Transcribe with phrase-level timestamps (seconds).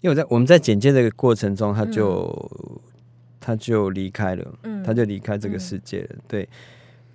[0.00, 2.50] 因为我在我们在剪接这个过程中，他就、
[3.40, 6.16] 他就离开了，嗯他就离开这个世界了。
[6.28, 6.48] 对，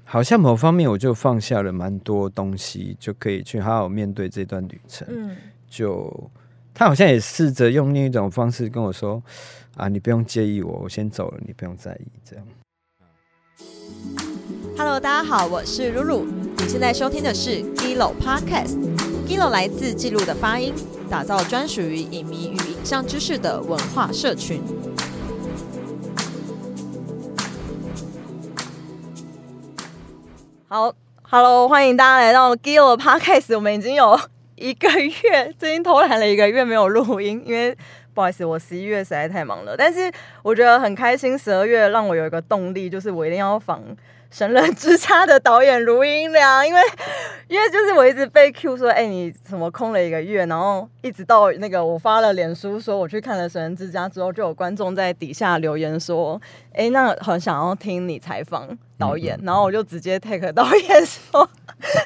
[0.04, 5.08] 好像某方面我就放下了蛮多东西，就可以去好好面对这段旅程。
[5.10, 5.36] 嗯
[5.70, 6.30] 就
[6.74, 9.24] 他好像也试着用另一种方式跟我说
[9.78, 12.46] ：“啊，你不用介意我，我先走了，你不用在意。”这样。
[14.78, 16.26] Hello，大家好，我是露露。
[16.58, 19.12] 你现在收听的是 Gilo Podcast。
[19.34, 20.72] Gilo 来自记录的发音，
[21.09, 24.62] 打造专属于影迷与影像知识的文化社群。
[30.67, 30.93] 好
[31.23, 33.55] ，Hello，欢迎大家来到 Gilo Podcast。
[33.55, 34.20] 我们已经有
[34.54, 37.76] 一个月，最近偷懒了一个月没有录音，因为
[38.13, 39.76] 不好意思，我十一月实在太忙了。
[39.76, 40.12] 但是
[40.43, 43.79] 我觉得很开心，十二月让我有一个动力，就是我一定要访
[44.33, 46.81] 《神人之家》的导演卢英良，因为
[47.47, 56.41] 因为就是我一直被 Q 说，哎、你怎么空了一个月，然后一直到那个我发了脸书说我去看了《神人之家》之后，就有观众在底下留言说，
[56.73, 58.67] 哎、那很想要听你采访
[58.98, 61.47] 导演，然后我就直接 take 导演说，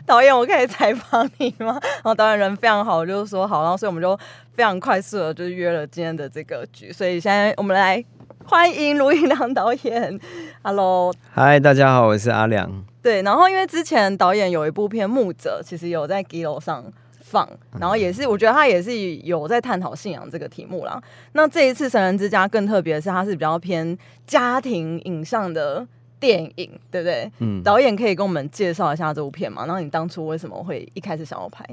[0.05, 1.79] 导演我可以采访你吗？
[1.81, 4.19] 然后导演人非常好，就是说好，然后所以我们就
[4.53, 8.03] 非常快速的就是约了今天的这个局，所以现在我们来
[8.49, 10.17] 欢迎卢云良导演
[10.63, 11.13] ，Hello。
[11.31, 12.71] 嗨，大家好，我是阿良。
[13.01, 16.81] 对，然后因为之前导演有一部片《牧者》，其实有在 Gilo 上
[17.19, 17.45] 放，
[17.77, 21.01] 然后也是我觉得他也是有在探讨信仰这个题目啦。
[21.33, 25.85] 那这一次《神人之家》更特别的是，它是比较偏家庭影像的
[26.17, 27.29] 电影，对不对？
[27.39, 29.65] 嗯，导演可以跟我们介绍一下这部片吗？
[29.65, 31.65] 然后你当初为什么会一开始想要拍？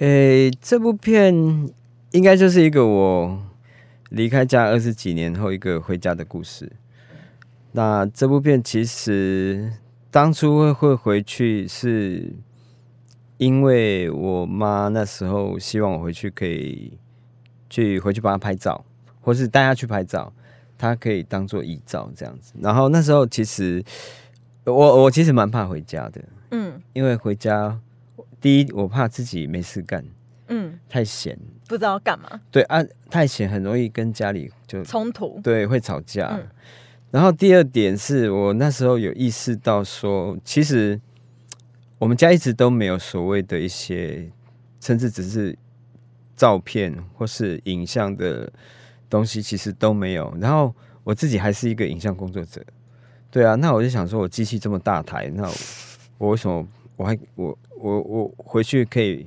[0.00, 1.34] 诶、这部片
[2.10, 3.38] 应该就是一个我
[4.10, 6.72] 离开家二十几年后一个回家的故事。
[7.72, 9.72] 那这部片其实
[10.10, 12.32] 当初会会回去，是
[13.36, 16.98] 因为我妈那时候希望我回去可以
[17.68, 18.84] 去回去帮她拍照，
[19.20, 20.32] 或是带她去拍照，
[20.78, 22.54] 她可以当做遗照这样子。
[22.60, 23.84] 然后那时候其实
[24.64, 27.78] 我我其实蛮怕回家的，嗯因为回家
[28.40, 30.04] 第一我怕自己没事干。
[30.48, 31.38] 嗯，太闲，
[31.68, 35.40] 不知道干嘛，对啊，太闲很容易跟家里就冲突。
[35.42, 36.28] 对会吵架。
[36.32, 36.46] 嗯
[37.10, 41.00] 然后第二点是我那时候有意识到说，其实
[41.98, 44.30] 我们家一直都没有所谓的一些，
[44.78, 45.56] 甚至只是
[46.36, 48.52] 照片或是影像的
[49.08, 50.36] 东西，其实都没有。
[50.38, 52.62] 然后我自己还是一个影像工作者，
[53.30, 55.54] 对啊，那我就想说，我机器这么大台，那我
[56.18, 59.26] 我为什么我还我我我回去可以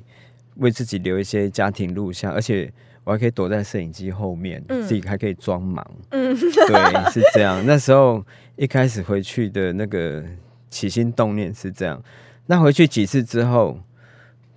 [0.58, 2.72] 为自己留一些家庭录像，而且
[3.04, 5.86] 我还可以躲在摄影机后面，嗯自己还可以装忙。
[6.10, 7.64] 嗯，对，是这样。
[7.66, 8.24] 那时候
[8.56, 10.24] 一开始回去的那个
[10.70, 12.02] 起心动念是这样。
[12.46, 13.80] 那回去几次之后，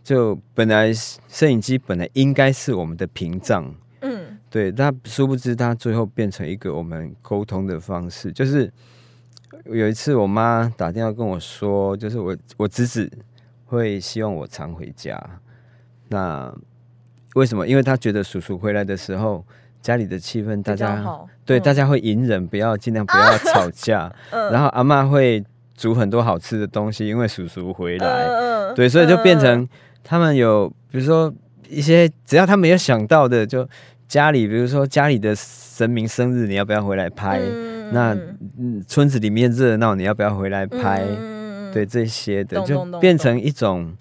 [0.02, 8.30] 就本来摄影机本来应该是我们的屏障，嗯对，但殊不知它最后变成一个我们沟通的方式。
[8.32, 8.70] 就是
[9.64, 13.10] 有一次我妈打电话跟我说，就是我我侄子
[13.64, 15.18] 会希望我常回家。
[16.08, 16.52] 那
[17.34, 17.66] 为什么？
[17.66, 19.44] 因为他觉得叔叔回来的时候，
[19.80, 21.28] 家里的气氛大家好。
[21.44, 24.12] 对，嗯大家会隐忍，不要尽量不要吵架。
[24.30, 25.44] 嗯然后阿嬷会
[25.76, 28.74] 煮很多好吃的东西，因为叔叔回来。
[28.74, 29.68] 对，所以就变嗯成
[30.02, 31.32] 他们有，比如说
[31.68, 33.68] 一些只要他没有想到的，就
[34.06, 37.40] 家里，比如说家里的神明生日，你要不要回来拍？
[37.40, 38.16] 嗯那
[38.58, 41.04] 嗯，村子里面热闹，你要不要回来拍？
[41.72, 43.92] 对这些的，就变成一种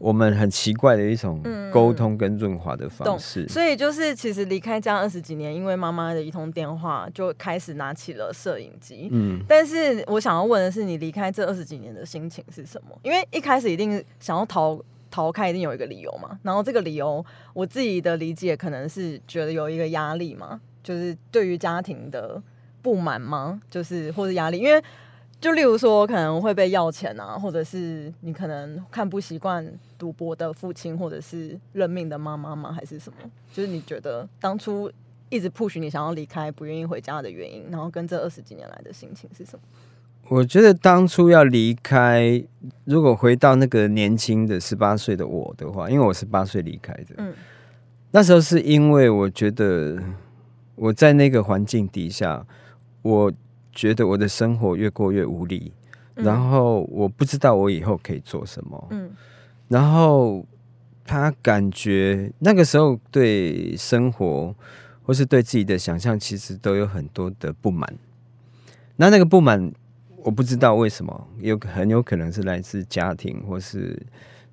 [0.00, 3.46] 我们很奇怪的一种嗯沟通跟润滑的方懂式。
[3.46, 9.08] 所以就是，其实离开家二十几年，因为妈妈的一通电话，就开始拿起了摄影机。
[9.12, 12.98] 嗯，但是我想要问的是，你离开这二十几年的心情是什么？
[13.02, 16.40] 因为一开始一定想要逃逃开，一定有一个理由嘛。
[16.42, 17.22] 然后这个理由，
[17.52, 22.42] 我自己的理解可能是觉得有一个压力嘛，就是对于家庭的
[22.80, 23.60] 不满吗？
[23.70, 24.82] 就是或者压力，因为
[25.40, 32.70] 就例如说可能会被要钱啊，或者是你可能看不习惯赌博的父亲，或者是认命的妈妈吗？
[32.70, 33.30] 还是什么？
[33.52, 34.92] 就是你觉得当初
[35.30, 39.60] 一直 push 你想要离开、不愿意回家的原因，然后跟这二十几年来的心情是什么？
[40.28, 42.44] 我觉得当初要离开，
[42.84, 47.32] 如果回到那个年轻的十八岁的我的话，因为我十八岁离开的，嗯
[48.12, 50.00] 那时候是因为我觉得
[50.74, 52.44] 我在那个环境底下，
[53.02, 53.32] 我
[53.80, 55.72] 觉得我的生活越过越无力，
[56.16, 56.24] 嗯。
[56.26, 59.10] 然后我不知道我以后可以做什么，嗯。
[59.68, 60.44] 然后
[61.02, 64.54] 他感觉那个时候对生活
[65.02, 67.90] 或是对自己的想象，其实都有很多的不满。
[68.96, 69.72] 那那个不满，
[70.18, 73.98] 我不知道为什么，有很有可能是来自家庭或是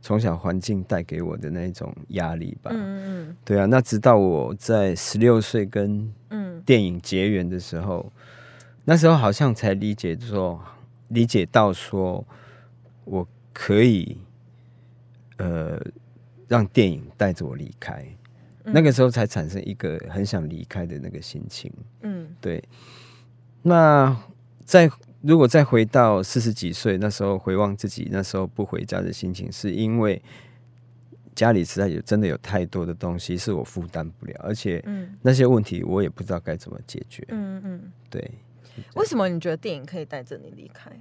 [0.01, 2.71] 从小环境带给我的那种压力吧。
[2.73, 2.79] 嗯
[3.27, 3.37] 嗯。
[3.43, 6.47] 对啊，那直到我在十六岁跟嗯。
[6.65, 8.11] 电影结缘的时候，
[8.89, 10.63] 那时候好像才理解说，
[11.09, 12.25] 理解到说
[13.03, 14.17] 我可以，
[15.35, 15.77] 呃，
[16.47, 18.01] 让电影带着我离开。
[18.63, 21.69] 嗯，那个时候才产生一个很想离开的那个心情。
[22.03, 22.63] 嗯对，
[23.61, 24.15] 那
[24.63, 30.21] 再如果再回到四十几岁那时候，回望自己那时候不回家的心情，是因为
[31.35, 37.25] 家里实在有真的有太多的东西是我负担不了，而且嗯那些问题我也不知道该怎么解决。
[37.27, 38.31] 嗯嗯，对，
[38.95, 40.91] 为什么你觉得电影可以带着你离开？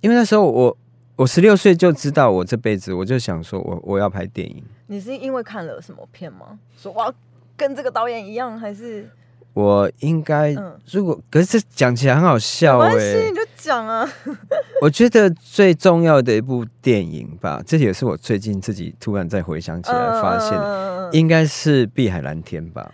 [0.00, 0.76] 因为那时候我
[1.16, 4.62] 我十六岁就知道我这辈子，我就想说我我要拍电影。
[4.86, 6.58] 你是因为看了什么片吗？
[6.76, 7.12] 说我要
[7.56, 9.08] 跟这个导演一样，还是
[9.54, 14.06] 我应该，嗯如果可是这讲起来很好笑哎、你就讲啊。
[14.82, 20.56] 我觉得最重要的一部电影吧，这也是我最近自己突然再回想起来发现
[21.12, 22.92] 应该是《碧海蓝天》吧。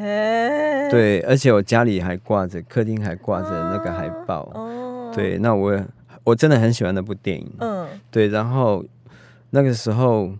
[0.00, 4.50] 哎，对，而且我家里还挂着，客厅还挂着那个海报。
[4.54, 5.78] 哦，对，那我
[6.24, 7.50] 我真的很喜欢那部电影。
[7.60, 8.84] 嗯，对，然后
[9.50, 10.32] 那个时候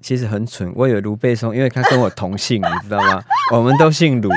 [0.00, 3.22] 其实很蠢，我以为卢贝松，因为他跟我同姓，你知道吗？
[3.52, 4.30] 我们都姓卢，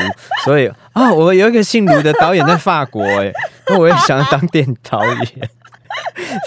[0.44, 3.32] 所以啊，我有一个姓卢的导演在法国，哎，
[3.68, 5.50] 那我也想要当电影导演。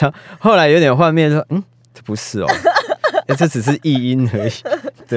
[0.00, 1.62] 然后后来有点幻灭，说嗯，
[1.94, 2.46] 这不是哦，
[3.26, 4.52] 哎这只是译音而已。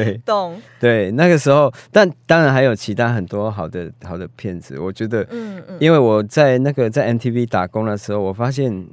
[0.03, 5.77] 对懂，对，那个时候，但当然还有其他很多好的好的片子，我觉得，嗯嗯。
[5.80, 8.88] 因为我在那个在 MTV 打工的时候，我发现。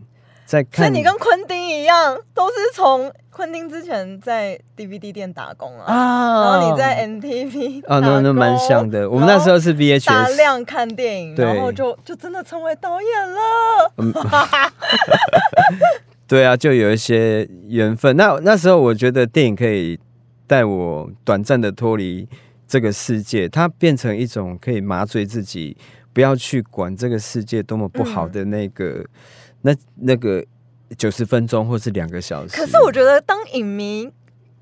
[0.45, 9.09] 在所以看你跟昆汀一样，都是从昆汀之前在 DVD 店打工啊，啊然后你在 MTV 啊，那那蛮像的。
[9.09, 13.93] 我们那时候是大 VHS，量看电影，然后就就真的成为导演了。
[16.29, 18.15] 对啊，就有一些缘分。
[18.17, 19.99] 那那时候我觉得电影可以
[20.53, 22.29] 带我短暂的脱离
[22.69, 25.75] 这个世界，它变成一种可以麻醉自己，
[26.13, 29.03] 不要去管这个世界多么不好的那个、
[29.63, 30.45] 那那个
[30.99, 32.55] 九十分钟或是两个小时。
[32.55, 34.07] 可是我觉得当影迷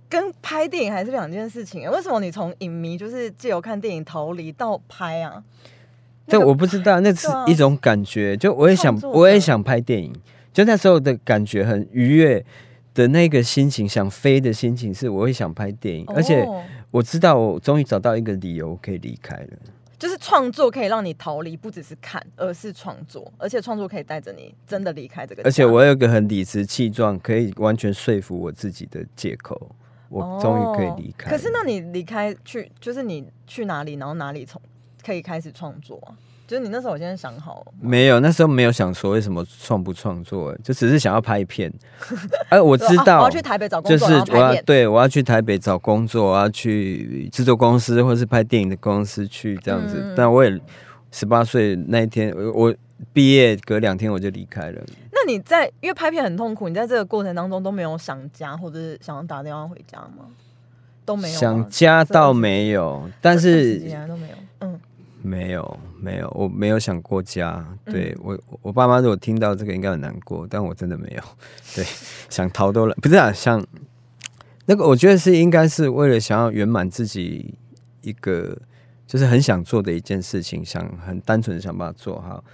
[0.09, 1.91] 跟拍电影还是两件事情。
[1.91, 5.43] 为什么你从影迷就是借由看电影逃离到拍啊？
[6.27, 8.37] 那但我不知道，那是一种感觉。
[8.37, 10.15] 就我也想我也想拍电影。
[10.53, 12.45] 就那时候的感觉很愉悦
[12.95, 19.49] 的那个心情，想飞的心情，是我会想拍电影，而且哦我知道我终于找到一个理由可以离开了。
[19.99, 25.43] 就是创作可以让你逃离，不只是看，而是创作，而且创作可以带着你真的离开这个。
[25.43, 29.71] 而且我有一个很理直气壮，可以完全说服我自己的借口，
[30.09, 31.31] 我终于可以离开。
[31.31, 34.59] 哦可是那你离开去，就是你去哪里，然后哪里从
[35.05, 36.17] 可以开始创作啊？
[36.51, 41.73] 就是你那时候我先想好了，没有，那时候没有想说为什么创不创作，就只是想要拍片。
[42.49, 44.37] 哎， 我知道，啊我要去台北找工作，就是我。
[44.37, 49.99] 要对我要去台北找工作，我要去制作公司或是拍电影的公司去这样子。
[50.03, 50.61] 嗯但我也
[51.13, 52.75] 十八岁那一天，我我
[53.13, 54.83] 毕业隔两天我就离开了。
[55.13, 60.27] 那你在因为拍片很痛苦，你在这个过程当中都没有想家，或者是想要打电话回家吗？
[61.05, 64.35] 都没有，想家倒没有，但是都没有。
[64.61, 64.79] 嗯，
[65.23, 67.65] 没有没有，我没有想过家。
[67.87, 71.23] 嗯对我我爸妈如果听到这个应该很难过，但我真的没有。
[71.75, 71.85] 对，
[72.29, 73.65] 想逃都来，不是啊，想
[74.67, 77.55] 那个我觉得是应该是为了想要圆满自己
[78.03, 78.57] 一个
[79.07, 82.45] 就是很想做的一件事情，想很单纯的想把它做好。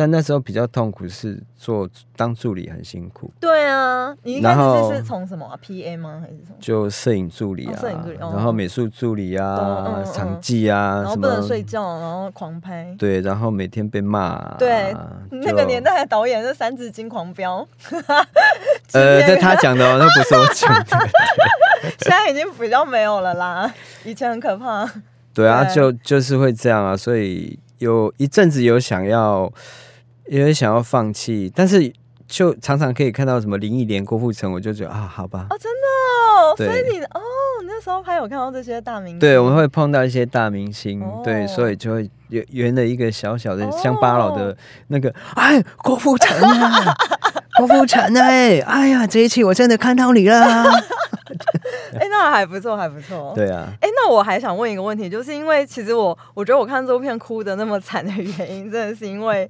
[0.00, 6.22] 但那时候比较痛苦是做当助理很辛苦，对啊，你一开始是从什么、啊、PA 吗？
[6.22, 6.56] 还是什么？
[6.58, 12.96] 就摄影助理啊，哦摄影助理哦然后美术助理啊，场记啊，什然后不能么睡觉，然后狂拍。
[12.98, 14.96] 对，然后每天被骂、啊，对，
[15.30, 17.58] 那个年代的导演是《三字经》狂飙，
[18.92, 20.96] 呃， 这他讲的哦，那不是我讲的。
[22.00, 23.70] 现在已经比较没有了啦，
[24.04, 24.90] 以前很可怕。
[25.34, 29.52] 对啊，对就就是会这样啊，所以有一阵子有想要，
[30.38, 31.92] 也想要放弃，但是
[32.28, 35.86] 就常常可以看到什么林忆莲、郭富城，我就觉得啊，好吧，哦，真的
[36.40, 37.20] 哦，所以你哦，
[37.66, 41.20] 那时候还有看到这些大明星，对，我们会碰到一些大明星，哦。
[41.24, 43.78] 对，所以就会圆圆了一个小小的哦。
[43.82, 44.56] 乡巴佬的
[44.86, 46.94] 那个，哎，郭富城啊，
[47.58, 50.38] 郭富城哎，哎呀，这一期我真的看到你了，
[51.98, 53.32] 哎、那还不错，还不错。
[53.34, 59.48] 对啊，哎、那我还想问一个问题，就是因为其实我我觉得我看这部片哭的那么惨的原因，真的是因为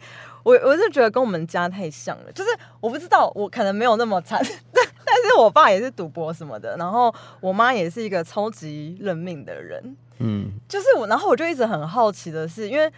[0.50, 4.40] 我我是觉得跟我们家太像了，就是我不知道我可能没有那么惨，
[4.72, 12.90] 但但是我爸也是赌博什么的，然后我妈也是一个超级认命的人，嗯，就是我，然后我就一直很好奇的是，因为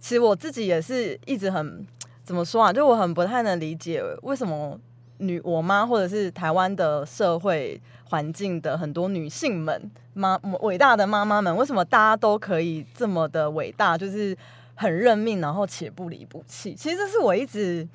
[0.00, 1.86] 其实我自己也是一直很
[2.24, 4.78] 怎么说啊，就我很不太能理解为什么
[5.18, 14.36] 女我妈或者是台湾的社会环境的很多女性们妈伟大的妈妈们，为什么大家都可以这么的伟大，就是
[14.78, 16.72] 很认命，然后且不离不弃？
[16.74, 17.86] 其实这是我一直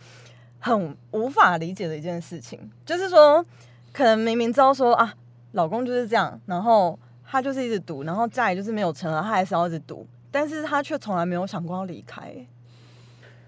[0.60, 3.44] 很无法理解的一件事情，就是说，
[3.94, 5.16] 可能明明知道说啊，
[5.54, 12.36] 老公就是这样，然后他就是一直赌，然后家里就是没有成，他还是要一直赌，但是他却从来没有想过要离开。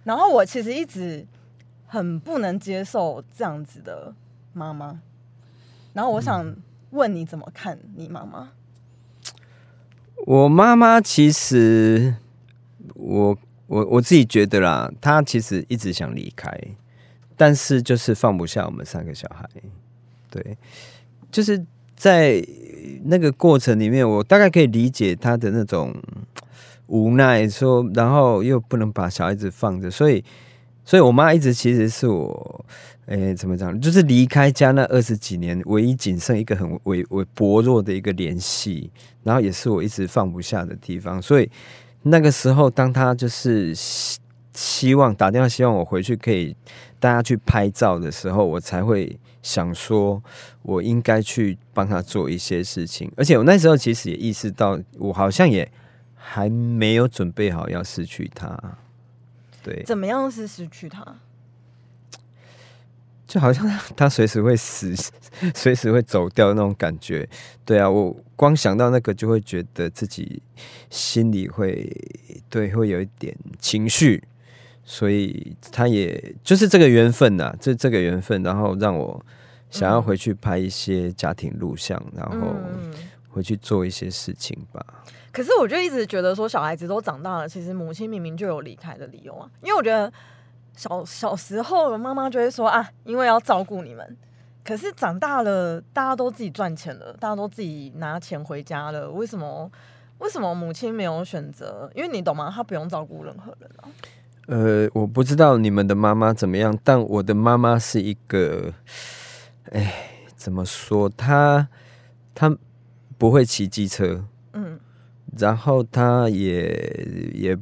[0.05, 1.27] 然后我其实一直。
[1.87, 4.13] 很不能接受这样子的
[4.53, 4.99] 妈妈，
[5.93, 6.53] 然后我想
[6.89, 8.49] 问你怎么看你妈妈？
[10.25, 12.15] 我妈妈其实，
[13.05, 16.51] 我我我自己觉得啦，她其实一直想离开，
[17.37, 19.47] 但是就是放不下我们三个小孩。
[20.29, 20.57] 对，
[21.31, 21.63] 就是
[21.95, 22.43] 在
[23.03, 25.95] 那个过程里面，我大概可以理解她的那种
[26.87, 30.23] 无奈，说然后又不能把小孩子放着，所以。
[30.87, 32.63] 所以，我妈一直其实是我，
[33.07, 33.81] 诶，怎么讲？
[33.81, 38.91] 就是离开家那二十几年，唯一仅剩一个很微微薄弱的一个联系，
[39.23, 41.19] 然后也是我一直放不下的地方。
[41.19, 41.49] 所以
[42.07, 43.73] 那个时候，当他就是
[44.53, 46.55] 希望打电话，希望我回去可以
[46.99, 50.21] 大家去拍照的时候，我才会想说，
[50.61, 53.11] 我应该去帮他做一些事情。
[53.17, 55.71] 而且我那时候其实也意识到，我好像也
[56.13, 58.55] 还没有准备好要失去他。
[59.63, 61.03] 对，怎么样是失去他？
[63.27, 64.93] 就好像他随时会死，
[65.55, 67.27] 随时会走掉那种感觉。
[67.63, 70.41] 对啊，我光想到那个，就会觉得自己
[70.89, 71.89] 心里会
[72.49, 74.23] 对，会有一点情绪。
[74.87, 79.25] 所以他也就是这个缘分呐，这这个缘分，然后让我
[79.71, 82.55] 想要回去拍一些家庭录像，然后
[83.29, 84.85] 回去做一些事情吧。
[85.31, 89.49] 可是我就一直觉得说，小孩子都长大了，其实母亲明明就有离开的理由啊。
[89.63, 90.13] 因为我觉得
[90.75, 94.17] 小小时候妈妈就会说啊，因为要照顾你们。
[94.63, 99.71] 可是长大了，大家都自己赚钱了，大家都自己拿钱回家了，为什么？
[100.19, 101.91] 为什么母亲没有选择？
[101.93, 102.49] 因为你懂吗？
[102.49, 103.83] 她不用照顾任何人啊。
[104.47, 108.73] 呃，我不知道你们的妈妈怎么样，但我的妈妈是一个，
[109.71, 109.93] 哎，
[110.35, 111.09] 怎么说？
[111.09, 111.67] 她
[112.33, 112.57] 她
[113.17, 114.25] 不会骑机车。
[114.53, 114.79] 嗯
[115.37, 117.57] 然后她也也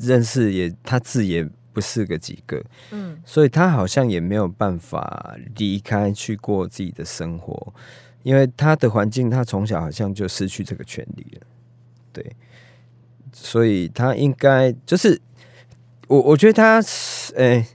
[0.00, 2.62] 认识，也她字也不是个几个，
[2.92, 7.74] 嗯，所以他好像也没有办法离开去过自己的生活，
[8.22, 11.46] 因为他的环境，他从小好像就失去这个权利了，
[12.12, 12.36] 对，
[13.32, 15.20] 所以他应该就是
[16.06, 16.80] 我，我觉得他，
[17.36, 17.66] 哎，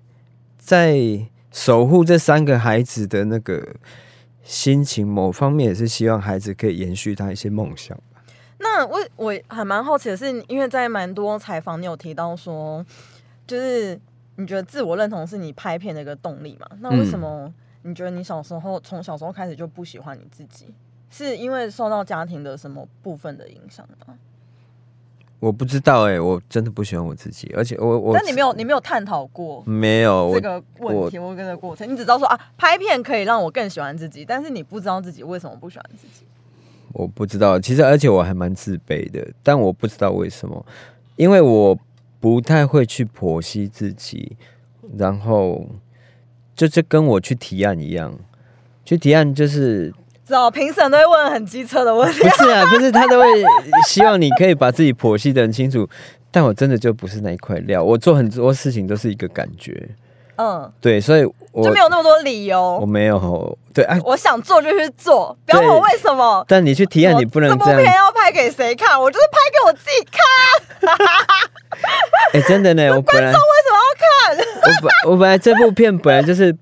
[0.58, 0.98] 在
[1.52, 3.76] 守护这三个孩子的那个
[4.44, 7.98] 心情，某方面也是希望孩子可以延续他一些梦想。
[8.62, 12.86] 那我我还蛮好奇的是，因为在蛮多采访，你有提到说，
[13.50, 14.00] 就是
[14.36, 16.68] 你觉得自我认同是你拍片的一个动力嘛？
[16.80, 17.52] 那为什么
[17.82, 20.68] 你觉得你小时候从小时候开始就不喜欢你自己？
[21.10, 24.14] 是因为受到家庭的什么部分的影响吗？
[25.40, 28.14] 我不知道哎，我真的不喜欢我自己，而且我我……
[28.14, 36.26] 但你没有你没有探讨过没有这个问题或这个过程，你只知道说啊，拍片可以让我更喜欢自己，但是你不知道自己为什么不喜欢自己。
[36.92, 40.66] 我不知道，其实而且我还蛮自卑的，但我不知道为什么，
[41.16, 41.74] 因为我
[42.20, 44.36] 不太会去剖析自己，
[44.98, 45.66] 然后
[46.56, 48.18] 就这跟我去提案一样，
[48.84, 49.94] 去提案就是，
[50.26, 53.26] 知道评审都会问很机车的问题，不是啊，不是他都会
[53.86, 55.88] 希望你可以把自己剖析的很清楚，
[56.30, 59.90] 但我真的就不是那一块料，我做很多事情都是一个感觉。
[60.42, 62.78] 嗯，对，所以我就没有那么多理由。
[62.80, 66.46] 我没有，对，哎，我想做就去做，不要问我为什么。
[66.48, 67.66] 但你去提案，你不能这样。
[67.66, 68.98] 这部片要拍给谁看？
[68.98, 70.90] 我就是拍给我自己看。
[72.34, 73.38] 哎，真的呢，我本来为什
[73.70, 74.38] 么要看？
[74.62, 76.56] 我本我本来这部片本来就是。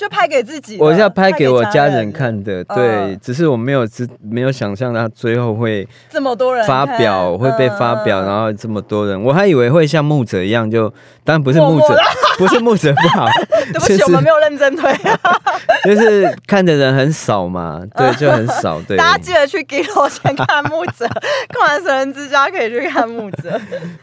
[0.00, 10.88] 就拍给自己，我是要拍给我家人看的，对，只是我没有知没有想象他最后会这么多人发表会被发表，然后这么多人，我还以为会像木者一样，就
[11.22, 11.94] 当然不是木者，
[12.38, 13.26] 不是木者不好，
[13.74, 14.90] 对不起，我们没有认真推，
[15.84, 21.06] 就是看的人很少嘛，对，就很少，对，大家记得去给我先看木者，
[21.52, 23.60] 看完神人之家可以去看木者，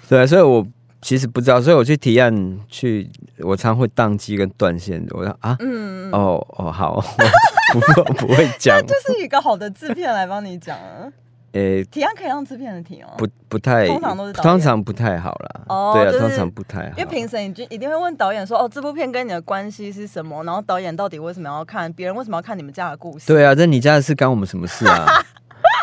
[0.08, 0.64] 对，所以我。
[1.02, 5.06] 其实不知道，所以我去提案去，我常会宕机跟断线。
[5.12, 7.00] 我说啊，嗯，哦哦，好，
[7.74, 11.08] 不不会讲，就是一个好的制片来帮你讲啊。
[11.54, 15.62] 诶，提案可以让制片的提哦，不不太，通常都是通常不太好啦。
[15.70, 16.98] 哦，对啊，通常不太好。
[16.98, 20.44] 因为评审就一定会问导演说，哦，这部片跟你的关系是什么？
[20.44, 21.92] 然后导演到底为什么要看？
[21.94, 23.28] 别人为什么要看你们家的故事？
[23.28, 25.06] 对啊，这你家的事干我们什么事啊？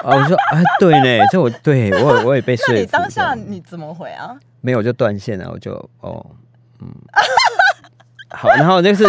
[0.05, 2.73] 啊， 我说啊，对呢，这我对我我也被说服。
[2.75, 4.37] 那你当下你怎么回啊？
[4.65, 6.25] 没有就断线了，我就哦，
[6.81, 6.89] 嗯，
[8.33, 9.05] 好，然后就是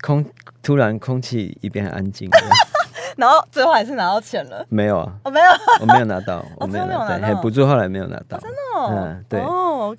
[0.00, 0.24] 空
[0.62, 2.30] 突然空气一变安静，
[3.18, 4.64] 然后最后还是拿到钱了。
[4.68, 5.46] 没有啊，我，没有，
[5.80, 7.26] 我没有拿到， 我没有拿到，拿到。
[7.26, 8.38] 嘿补助后来没有拿到，
[8.76, 9.42] 哦，嗯对。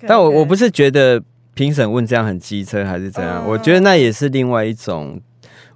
[0.08, 1.22] 但我我不是是觉得
[1.52, 3.50] 评审问这样很机车还是怎样，嗯。
[3.50, 5.20] 我觉得那也是另外一种。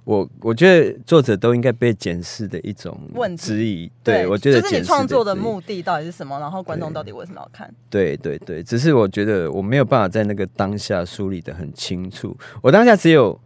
[0.09, 7.71] 我我觉得作者都应该被检视的一种问题质疑，对我觉得就是你创作的目的到底是什么，然后观众到底为什么要看？
[7.91, 12.35] 对对对，只是我觉得我没有办法在那个当下梳理的很清楚。
[12.63, 13.39] 我当下只有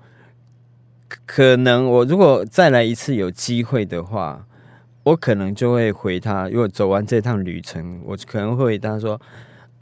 [1.10, 4.48] 可可能，我如果再来一次有机会的话，
[5.03, 6.48] 我可能就会回他。
[6.48, 9.20] 如果走完这趟旅程，我可能会回他说：“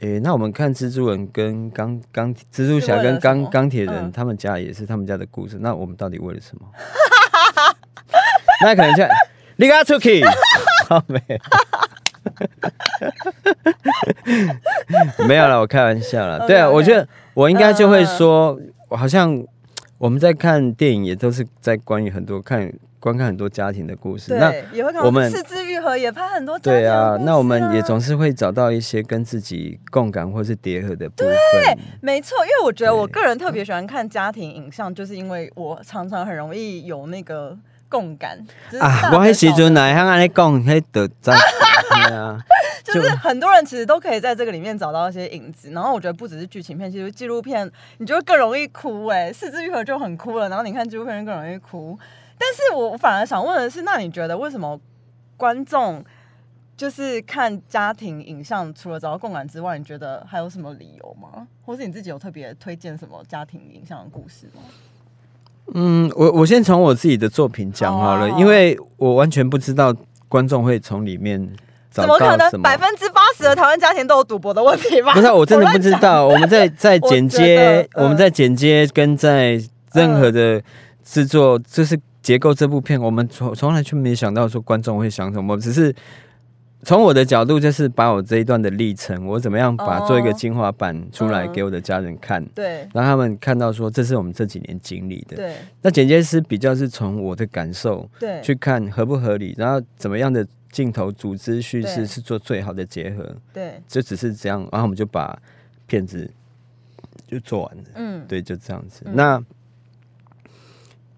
[0.02, 5.58] 诶、那我们看蜘蛛人跟钢钢蜘蛛侠跟钢钢铁人，嗯他们家也是他们家的故事。
[5.60, 6.66] 那我们到底为了什么？”
[8.64, 9.04] 那可能就
[9.54, 10.24] 你给他出去，
[10.88, 11.38] 好没有。
[15.26, 16.48] 没有了，我开玩笑了。
[16.48, 19.40] 对啊我觉得我应该就会嗯说，我好像
[19.98, 24.32] 我们在看电影，也都是在关于很多看观看很多家庭的故事。
[24.38, 31.78] 那，也会看我们四肢愈合也拍很多家庭对啊那我们也总是会找到一些跟自己共感或是叠合的部分。
[32.00, 38.38] 没错，因为我觉得我个人特别喜欢看家庭影像，就是因为我常常很容易有那个共感。
[38.78, 41.36] 啊，大我迄时小的阵来向安尼讲，迄就在
[41.90, 42.38] 对啊，
[42.84, 45.72] 就 是很多人其实都可以在这个里面找到一些影子。
[45.72, 47.68] 然后我觉得不只是剧情片，其实纪录片
[47.98, 51.98] 你就会更容易哭哎、四肢愈合就很哭了，然后你看纪录片就更容易哭。
[52.38, 54.78] 但是我反而想问的是，那你觉得为什么
[55.36, 56.04] 观众
[56.76, 61.46] 就是看家庭影像，除了找到共感之外，你觉得还有什么理由吗？
[61.64, 64.62] 或是你自己有特别推荐什么家庭影像的故事吗？
[65.74, 69.94] 嗯，我我先从我自己的作品讲好了，哦因为我完全不知道
[70.28, 71.40] 观众会从里面
[71.88, 72.76] 找怎么可能百。
[72.76, 75.14] 分之八十的台湾家庭都有赌博的问题吧？
[75.14, 75.92] 不是啊，我真的不知。
[75.98, 76.26] 道。
[76.26, 79.62] 我们在在剪接我们在剪接跟在
[79.92, 80.60] 任何的
[81.04, 85.94] 制作，就是结构这部片，我们从从来就没想到说观众会想什么，只是
[86.84, 92.88] 从我的角度，就是把我这一段的历程，我怎么样把哦做一个精华版出来嗯给我的家人看，对。
[92.92, 95.36] 让他们看到说这是我们这几年经历的。
[95.36, 95.54] 对。
[95.80, 105.38] 那剪接师比较是从我的感受对，去看合不合理，然后怎么样的镜头组织叙事是做最好的结合，对，就只是这样，然后我们就把
[105.86, 106.28] 片子
[107.28, 107.84] 就做完了。
[107.94, 109.02] 嗯，对，就这样子。
[109.04, 109.12] 嗯。
[109.14, 109.44] 那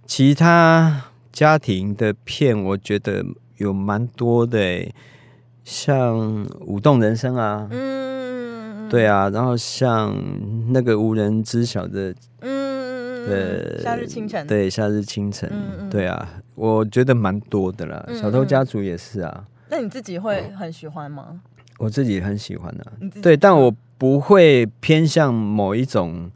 [0.06, 3.24] 其他家庭的片，我觉得
[3.56, 4.94] 有蛮多的欸，
[5.64, 10.14] 像《舞动人生》啊，嗯，对啊，然后像
[10.72, 15.50] 那个无人知晓的嗯，呃，夏日清晨，对，夏日清晨，
[15.90, 18.04] 对啊，我觉得蛮多的啦。
[18.08, 21.40] 嗯小偷家族也是啊，那你自己会很喜欢吗？
[21.78, 23.22] 我自己很喜欢啊你自己。
[23.22, 26.30] 对，但我不会偏向某一种，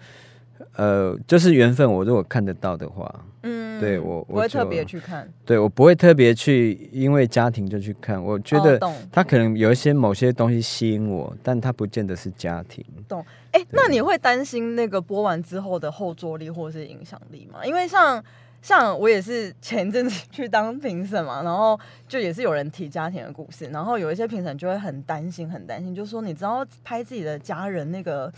[0.75, 1.91] 呃，就是缘分。
[1.93, 8.23] 我如果看得到的话，嗯，对我我不会特别去看，对我不会特别去因为家庭就去看。
[8.23, 8.79] 我觉得
[9.11, 12.85] 他可能有一些某些东西吸引我，但他不见得是家庭。
[13.09, 17.65] 懂哎、那你会担心那个播完之后的后坐力或是影响力吗？
[17.65, 18.23] 因为像
[18.61, 28.31] 像我也是 前阵子去当评审嘛，然后就也是有人提家庭的故事，然后有一些评审就会很担心，很担心，就说你知道拍自己的家人那个。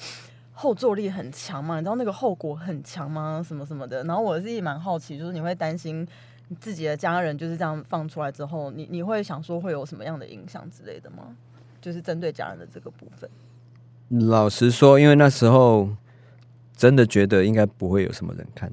[0.61, 1.77] 后坐力很强嘛？
[1.77, 3.42] 你知道那个后果很强吗？
[3.46, 4.05] 什么什么的。
[4.05, 6.07] 然后我自己蛮好奇，就是你会担心
[6.61, 11.35] 自己的家人就是这样放出来之后，你你会想说会有什么样的影响之类的吗？
[11.81, 13.31] 就是针对家人的这个部分。
[14.29, 15.88] 老实说，因为那时候
[16.77, 18.70] 真的觉得应该不会有什么人看。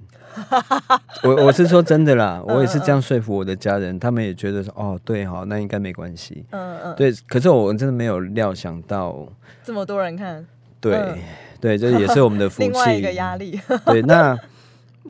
[1.23, 6.45] 我我是说真的啦，嗯我也是这样说服我的家人，他们也觉得说哦，对哈，那应该没关系。
[6.51, 9.25] 嗯嗯，对，可是我真的没有料想到，
[9.63, 10.45] 这么多人看，
[10.91, 11.17] 对、嗯
[11.59, 12.69] 对，这也是我们的 福气。
[12.69, 13.59] 另外一个压力。
[13.85, 14.37] 对，那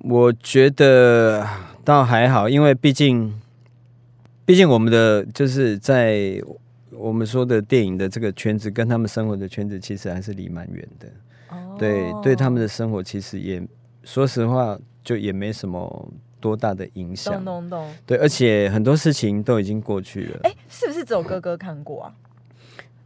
[0.04, 1.46] 我觉得
[1.84, 3.34] 倒还好，因为毕竟，
[4.46, 6.42] 毕竟我们的就是在
[6.92, 11.08] 我们说的电影的这个圈子，跟他们生活的圈子其实还是离蛮远的。
[11.78, 13.62] 对，对他们的生活其实也，
[14.04, 17.70] 说实话，就也没什么多大的影响懂。
[17.70, 17.94] 懂懂。
[18.06, 20.40] 对，而且很多事情都已经过去了。
[20.44, 22.14] 哎、是不是只有哥哥看过啊？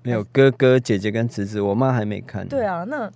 [0.04, 2.48] 没有哥哥、姐姐跟侄子，我妈还没看。
[2.48, 3.12] 对啊，那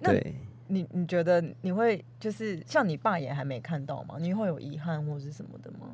[0.00, 0.34] 那对，
[0.68, 4.16] 你你觉得你会就是像你爸也还没看到吗？
[4.18, 5.86] 你会有遗憾或是什么的吗？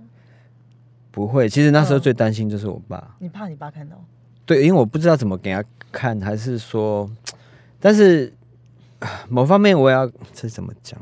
[1.11, 1.49] 不会。
[1.49, 3.17] 其实那时候嗯最担心就是我爸。
[3.19, 4.03] 你怕你爸看到？
[4.47, 7.11] 对，因为我不知道怎么给他看，还是说，
[7.79, 8.33] 但是
[9.01, 10.99] 啊某方面我要这怎么讲？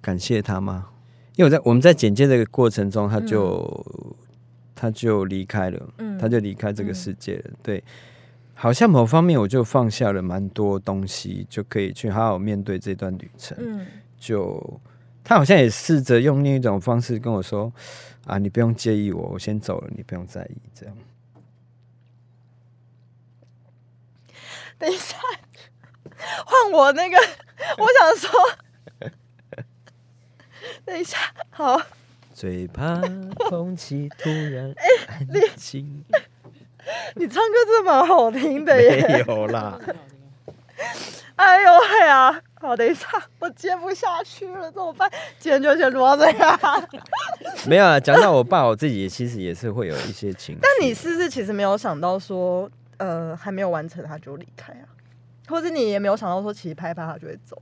[0.00, 0.88] 感谢他吗？
[1.36, 3.84] 因为我在我们在简介的过程中，他就、
[4.76, 7.50] 他就离开了，嗯他就离开这个世界了。
[7.62, 7.82] 对，
[8.54, 13.56] 好像某方面我就放下了蛮多东西，就可以去好好面对这段旅程。
[13.58, 13.86] 嗯
[14.18, 14.80] 就
[15.24, 17.72] 他好像也试着用另一种方式跟我说
[18.26, 20.96] ：“啊，你不用介意我，我先走了，你不用在意。”这样。
[24.78, 25.16] 等一下，
[26.46, 27.16] 换我那个，
[27.78, 28.30] 我想说，
[30.84, 31.18] 等一下，
[31.50, 31.80] 好。
[32.36, 33.00] 最怕
[33.48, 34.70] 空气突然
[35.08, 36.04] 安静。
[37.16, 39.06] 你唱歌真的蛮好听的耶！
[39.08, 39.80] 没有啦。
[41.36, 42.38] 哎呦喂啊！
[42.60, 45.10] 好，等一下，我接不下去了，怎么办？
[45.38, 46.60] 今天就先录到这样。
[47.66, 50.60] 没有啊，讲到我爸，我自己其实也是会有一些情绪。
[50.60, 54.84] 但你是不是其实没有想到说，呃，还没有完成他就离开啊？
[55.48, 57.56] 或者你也没有想到说，其实拍拍他就会走？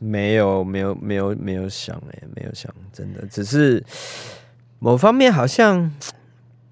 [0.00, 3.84] 没有，没有，没有，没有想哎，没有想，真的，只是
[4.78, 5.94] 某方面好像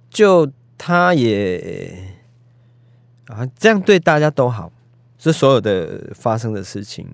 [0.08, 2.14] 就他也
[3.26, 4.72] 啊，这样对大家都好，
[5.18, 7.06] 是所有的发生的事情。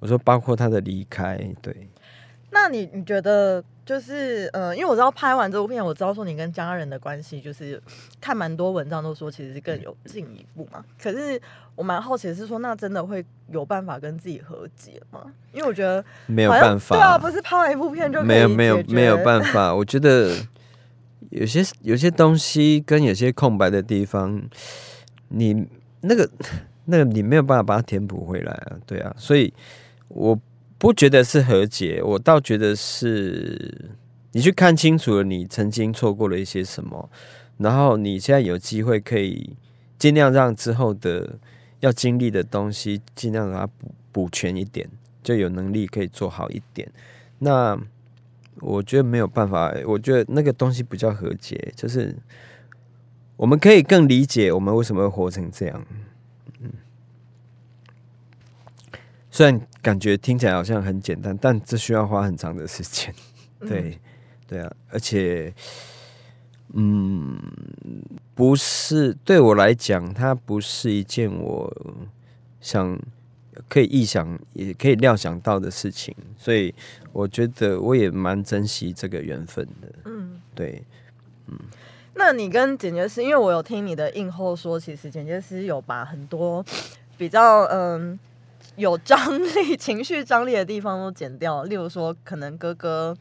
[0.00, 1.88] 我说，包括他的离开，对。
[2.50, 3.64] 那你你觉得？
[3.90, 7.82] 就是呃，因为我知道拍完这部片，我知道说你跟家人的关系，就是
[8.20, 10.84] 看蛮多文章都说其实是更有进一步嘛。
[11.02, 11.42] 可是
[11.74, 15.24] 我蛮好奇的是说，那真的会有办法跟自己和解吗？
[15.52, 19.74] 因为我觉得没有办法，对啊，不是拍完一部片就没有没有没有办法。
[19.74, 20.36] 我觉得
[21.30, 24.40] 有些有些东西跟有些空白的地方，
[25.30, 25.66] 你
[26.02, 26.30] 那个
[26.86, 29.52] 那个你没有办法把它填补回来啊，对啊，所以
[30.06, 30.38] 我。
[30.80, 33.90] 不觉得是和解，我倒觉得是
[34.32, 37.10] 你去看清楚了，你曾经错过了一些什么，
[37.58, 39.54] 然后你现在有机会可以
[39.98, 41.38] 尽量让之后的
[41.80, 44.88] 要经历的东西尽量让它补补全一点，
[45.22, 46.90] 就有能力可以做好一点。
[47.40, 47.78] 那
[48.60, 52.16] 我觉得没有办法，我觉得那个东西不叫和解，就是
[53.36, 55.86] 我们可以更理解我们为什么会活成这样。
[59.30, 63.14] 虽然感觉听起来好像很简单，但这需要花很长的时间。
[63.60, 63.98] 对，
[64.48, 65.54] 对啊，而且，
[66.72, 67.38] 嗯，
[68.34, 71.72] 不是对我来讲，它不是一件我
[72.60, 72.98] 想
[73.68, 76.74] 可以臆想也可以料想到的事情，所以
[77.12, 79.92] 我觉得我也蛮珍惜这个缘分的。
[80.06, 80.82] 嗯，对，
[81.46, 81.56] 嗯。
[82.14, 86.64] 那你跟剪接师，因为我有听你的映后说，其实剪接师有把很多
[87.16, 88.18] 比较嗯。
[88.76, 93.16] 有张力、 情绪张力的地方都剪掉，例如说，可能哥哥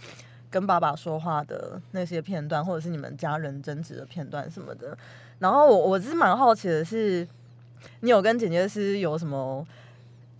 [0.50, 4.98] 跟爸爸说话的那些片段，或者是你们家人争执的片段什么的。
[5.40, 7.28] 然后我我是蛮好奇的是，
[8.02, 9.66] 你有跟剪接师有什么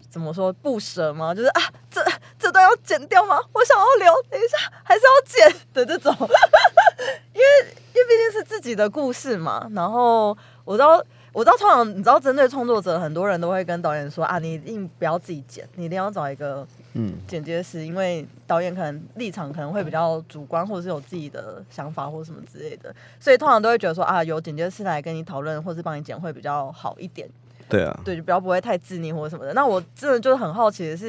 [0.10, 1.34] 怎么说不舍吗？
[1.34, 2.04] 就是啊，这
[2.38, 3.40] 这段要剪掉吗？
[3.54, 6.14] 我想要留，等一下还是要剪的这种，
[7.34, 9.68] 因为因为毕竟是自己的故事嘛。
[9.74, 11.04] 然后我知道。
[11.32, 27.30] 我知道，通常你知道，针对创作者，很多人都会跟导演说啊，你一定不要自己剪，你一定要找一个嗯剪接师，因为导演可能立场可能会比较主观，或者是有自己的想法或什么之类的，所以通常都会觉得说啊，有剪接师来跟你讨论，或是帮你剪会比较好一点。
[27.70, 29.54] 对啊，对，就不要不会太自溺或者什么的。
[29.54, 31.06] 那我真的就是很好奇的是，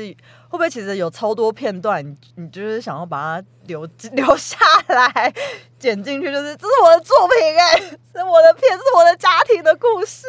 [0.48, 4.56] 会不会其实有超多片段，你你就是想要把它留 留下
[4.88, 5.32] 来
[5.78, 6.30] 剪进去？
[6.30, 7.80] 就是这是我的作品哎，
[8.12, 10.26] 是我的片，是我的家庭的故事，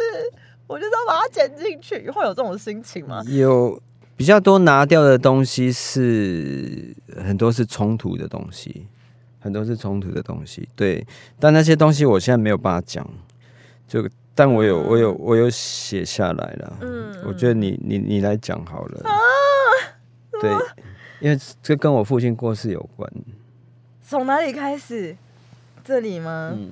[0.68, 2.10] 我就是要把它剪进去。
[2.10, 3.22] 会有这种心情吗？
[3.28, 3.78] 有
[4.16, 8.88] 比较多拿掉的东西是很多是冲突的东西，
[9.40, 10.70] 很多是冲突的东西。
[10.78, 11.06] 对，
[11.40, 13.06] 但那些东西我现在没有办法讲，
[13.86, 14.08] 就。
[14.34, 16.78] 但我有，我有，我有写下来了。
[16.82, 19.02] 嗯，我觉得你，你，你来讲好了。
[19.04, 19.14] 啊，
[20.42, 20.52] 对，
[21.20, 23.12] 因为这跟我父亲过世有关。
[24.02, 25.16] 从哪里开始？
[25.84, 26.54] 这里吗？
[26.56, 26.72] 嗯。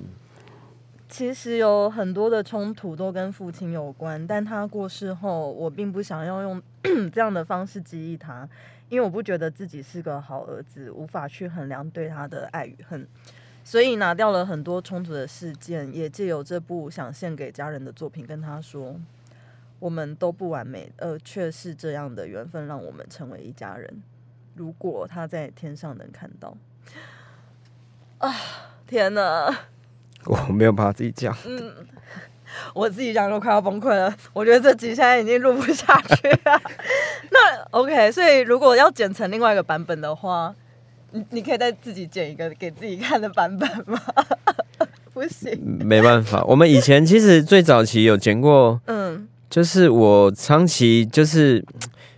[1.08, 6.62] 其实有很多的冲突都跟父亲有关，但他过世后，我并不想要用
[7.12, 8.48] 这样的方式记忆他，
[8.88, 13.04] 因为我不觉得自己是个好儿子，无法去衡量对他的爱与恨。
[13.70, 18.96] 所以拿掉了很多冲突的事件，也借由这部想献给家人的作品，跟他说：
[19.78, 24.02] 我们都不完美，而却是这样的缘分让我们成为一家人。
[24.56, 26.56] 如果他在天上能看到，
[28.18, 28.34] 啊，
[28.88, 29.56] 天哪！
[30.26, 31.72] 我没有办法自己讲，嗯，
[32.74, 34.12] 我自己讲都快要崩溃了。
[34.32, 36.60] 我觉得这集现在已经录不下去了。
[37.30, 40.52] 那 OK，所以如果要剪成另外一个版本的话。
[41.12, 44.00] 你你可以再自己剪一个给自己看的版本吗？
[45.12, 46.42] 不行，没办法。
[46.44, 51.64] 我们以前其实最早期有剪过，嗯，就是我长期就是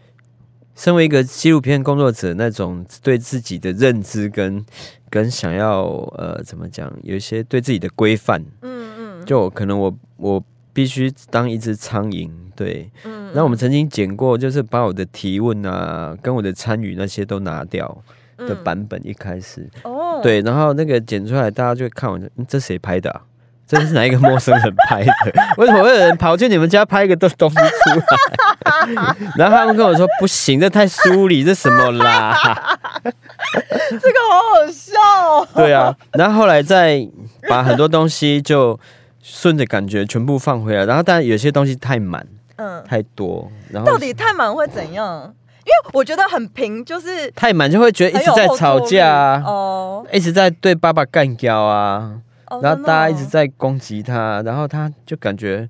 [0.77, 4.65] 身为一个纪录片工作者，那种对自己的认知跟
[5.09, 5.85] 跟想要
[6.17, 13.33] 呃怎么讲，有一些对自己的规范，嗯嗯，就可能我我必须当一只苍蝇，对，嗯。
[13.35, 18.05] 那我们曾经剪过，就是把我的提问啊，跟我的参与那些都拿掉。
[18.49, 23.21] 的版本一开始，哦，对，然后那个剪出来，大家就会看完，嗯这谁拍的啊？
[23.67, 25.13] 这是哪一个陌生人拍的？
[25.57, 29.17] 为什么会有人跑去你们家拍一个东东西出来？
[29.39, 32.79] 然后他们跟我说不行，这太疏离，这什么啦？
[33.03, 35.49] 这个好好笑哦。
[35.57, 37.09] 对啊，然后后来再
[37.49, 38.79] 把很多东西就
[39.23, 42.27] 顺着感觉全部放回来，然后当然有些东西太满
[42.57, 45.35] 嗯，太多，然后到底太满会怎样？
[45.65, 55.69] 因为我觉得很平，就是太满就会觉得一直在吵架啊，哦，一直在对爸爸干掉啊，哦然后大家一直在攻击他，然后他就感觉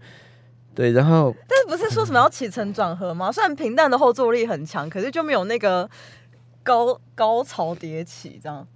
[0.75, 3.31] 对，然后但是不是说什么要起承转合吗？
[3.31, 5.89] 虽然平淡的后坐力很强，可是就没有那个
[6.63, 8.67] 高高潮迭起这样。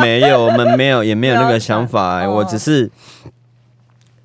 [0.00, 2.34] 没有，我们没有， 也没有那个想法、哦。
[2.36, 2.90] 我只是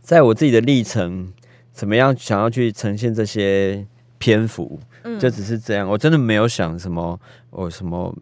[0.01, 1.31] 在我自己的历程，
[1.71, 3.85] 怎么样想要去呈现这些
[4.17, 5.87] 篇幅，嗯就只是这样。
[5.87, 8.15] 我真的没有想什么，我什么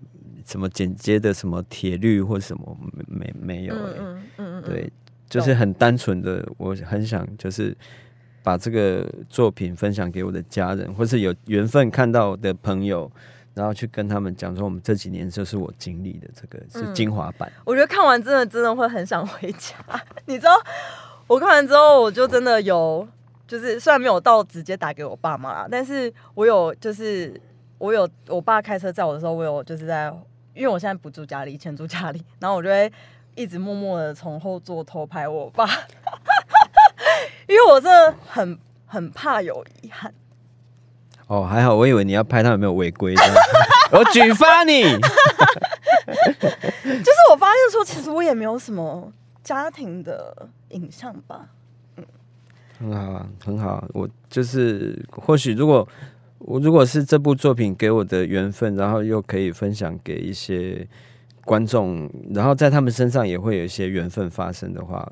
[0.45, 3.95] 什么剪接的什么铁律或什么，没没没有、欸。
[3.99, 4.91] 嗯嗯嗯嗯，对，
[5.29, 7.75] 就是很单纯的，我很想就是
[8.41, 13.11] 把这个作品分享给我的家人，或是有缘分看到的朋友，
[13.53, 17.51] 然后去跟他们讲说，我们这几年就是我经历的这个是嗯精华版。
[17.65, 19.75] 我觉得看完真的真的会很想回家。
[20.25, 20.53] 你知道，
[21.27, 23.07] 我看完之后，我就真的有，
[23.49, 27.33] 就是虽然没有到直接打给我爸妈啦，但是我有就是
[27.79, 30.13] 我有我爸开车载我的时候，我有就是在，
[30.53, 32.91] 因为我现在不住家里，以前住家里，然后我就会
[33.33, 35.65] 一直默默的从后座偷拍我爸，
[37.49, 40.13] 因为我真的很很怕有遗憾。
[41.25, 43.15] 哦，还好，我以为你要拍他有没有违规
[43.91, 44.83] 我举发你。
[46.83, 49.11] 就是我发现说，其实我也没有什么
[49.43, 51.47] 家庭的影像吧。
[52.79, 53.87] 很好啊，很好啊。
[53.93, 55.87] 我就是或许如果
[56.39, 60.87] 我如果是这部作品给我的缘分，然后又可以分享给一些
[61.43, 65.11] 观众，然后在他们身上也会有一些缘分发生的话，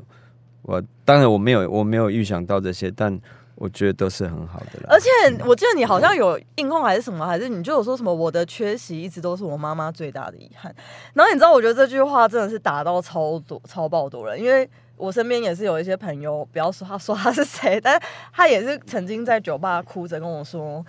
[0.61, 3.19] 我当然我没有我没有预想到这些，但
[3.55, 4.85] 我觉得都是很好的啦。
[4.89, 5.09] 而且
[5.45, 10.73] 我记得你好像有硬控还是什么，还是你就有说什么我的缺席一直都是我妈妈最大的遗憾。
[11.13, 20.85] 然后你知道，我觉得这句话真的是打到超多超爆多人，因为我身边也是有一些朋友，不要说他说他是谁，但是他也是曾经在酒吧哭着跟我说。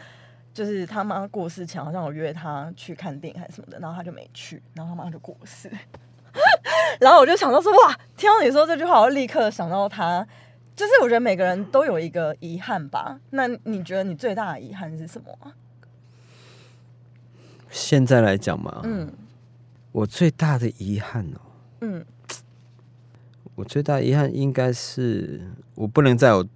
[0.55, 5.71] 就是他妈过世前，好像我约他去看电影还是什么的，然后他就没去，然后他妈就过世。
[6.99, 10.27] 然后我就想到说，哇，听到你说这句话，我立刻想到他。
[10.75, 13.21] 就是我觉得每个人都有一个遗憾吧。
[13.31, 15.55] 那你觉得你最大的遗憾是什么啊？
[17.71, 19.13] 现在来讲嘛，嗯
[19.93, 21.41] 我最大的遗憾哦，
[21.83, 22.05] 嗯，
[23.59, 25.41] 我最大遗憾应该是
[25.75, 26.47] 我不能再有，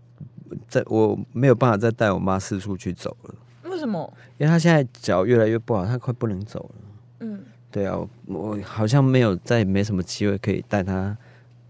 [0.69, 3.35] 在我没有办法再带我妈四处去走了。
[3.65, 4.09] 为什么？
[4.39, 6.75] 因为她现在脚越来越不好，她快不能走了。
[7.19, 7.41] 嗯
[7.73, 11.17] 对啊，我我好像没有再没什么机会可以带她，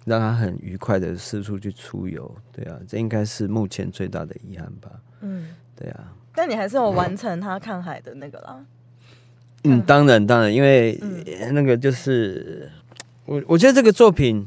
[0.04, 2.30] 让她很愉快的四处去出游。
[2.52, 4.90] 对啊，这应该是目前最大的遗憾吧。
[5.22, 8.62] 嗯，对啊，但你还是有完成她看海的那个啦。
[9.64, 12.70] 嗯，当然当然，因为嗯那个就是
[13.24, 14.44] 我我觉得这个作品，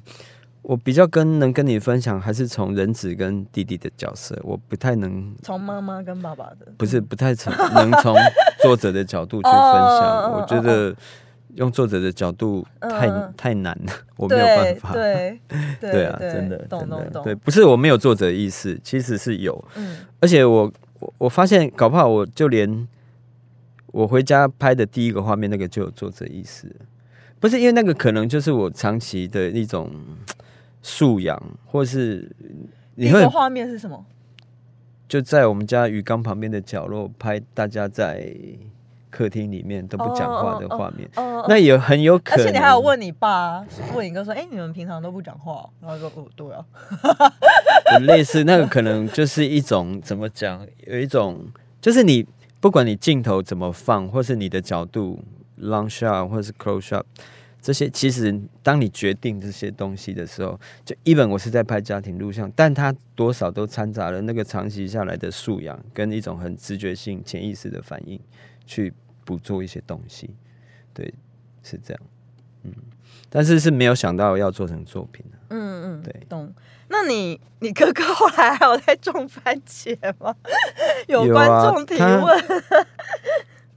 [0.68, 8.16] 我比较跟能跟你分享，还是从仁子跟弟弟的角色，我不太能从妈妈跟爸爸的，不是不太从能从
[8.64, 10.96] 作者的角度去分享， 哦我觉得
[11.54, 13.32] 用作者的角度太、嗯。
[13.38, 14.92] 太难了，我没有办法。
[14.92, 15.40] 对
[15.80, 17.12] 对对啊，真的，真的，懂懂。
[17.14, 17.24] 懂。
[17.24, 19.98] 对，不是我没有作者意识，其实是有，嗯。
[20.20, 22.88] 而且我我我发现，搞不好我就连
[23.92, 26.76] 我回家拍的第一个画面，那个就有作者意识，
[27.40, 29.92] 不是因为那个可能就是我长期的一种
[30.88, 32.32] 素养，或是
[32.94, 34.06] 你会画面是什么？
[35.08, 38.32] 就在我们家鱼缸旁边的角落拍大家在
[39.10, 42.46] 客厅里面都不讲话的画面，哦，那也很有可能。
[42.46, 45.68] 而且你还有问你爸，问你哥说，哎、你们平常都不讲话？
[45.82, 46.64] 然后他说，哦，对啊，
[47.94, 51.48] 有类似那个可能就是一种怎么讲，有一种
[51.82, 52.28] 就是你
[52.60, 55.20] 不管你镜头怎么放，或是你的角度
[55.60, 57.04] long shot 或是 close shot，
[57.66, 68.22] 这些其实当你决定这些东西的时候，就一本我是在拍家庭录像，但它多少都掺杂了那个长期下来的素养跟一种很直觉性、潜意识的反应，
[68.68, 70.30] 去捕捉一些东西。
[70.94, 71.12] 对，
[71.64, 72.04] 是这样。
[72.62, 72.72] 嗯，
[73.32, 75.38] 但是是没有想到要做成作品的。
[75.50, 76.54] 嗯嗯，对懂。
[76.88, 80.36] 那你你哥哥后来还有在种番茄吗？
[81.10, 82.44] 有有观啊众提他问，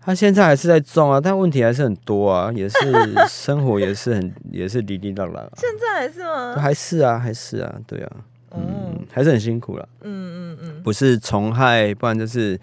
[0.09, 2.79] 他现在还是在种啊，但问题还是很多啊，也是
[3.29, 6.57] 生活也是很也是滴滴答答啊，现在还是吗？
[6.59, 8.11] 还是啊还是啊，对啊，
[8.49, 8.59] 哦。
[8.59, 10.83] 嗯，还是很辛苦了，嗯嗯嗯。
[10.83, 12.59] 不是虫害，不然就是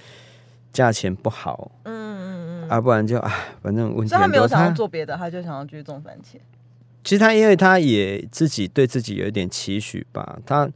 [0.73, 2.69] 价钱不好，嗯嗯嗯。
[2.69, 3.31] 啊，不然就啊，
[3.61, 6.37] 反正问题所以他没有想要做别的，他就想要继续种番茄。
[7.03, 10.67] 其实他因为他也自己对自己有一点期许吧，他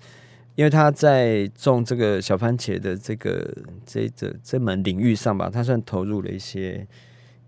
[0.60, 3.50] 因为他在种这个小番茄的这个
[3.86, 6.86] 这这这门领域上吧，他算投入了一些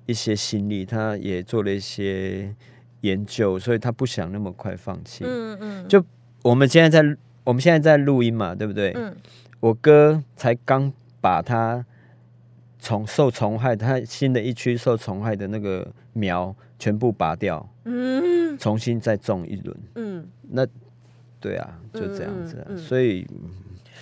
[0.06, 2.56] 一些心力，他也做了一些
[3.02, 5.26] 研究，所以他不想那么快放弃。
[5.28, 6.02] 嗯嗯，就
[6.42, 8.94] 我们现在在我们现在在录音嘛，对不对？
[8.96, 9.14] 嗯
[9.60, 11.86] 我哥才刚把他
[12.80, 19.78] 虫受虫害，他新的一区受虫害的那个苗全部拔掉，嗯重新再种一轮。
[19.96, 20.66] 嗯，那
[21.42, 23.28] 对啊，就这样子、啊嗯嗯嗯所以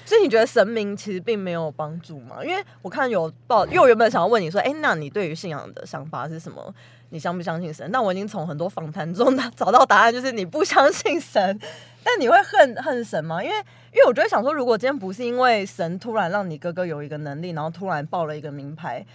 [0.05, 2.43] 所以你觉得神明其实并没有帮助吗？
[2.43, 6.73] 因为我看有报，因为我原本想要问你说，哎、那你对于信仰的想法是什么？
[7.11, 7.89] 你相不相信神？
[7.91, 11.59] 但我已经从很多访谈中找到答案，就是你不相信神。
[12.03, 13.43] 但你会恨恨神吗？
[13.43, 13.55] 因为
[13.93, 19.05] 因为我就会想说，如果今天不是因为神突然让你哥哥有一个能力，然后突然报了一个名牌，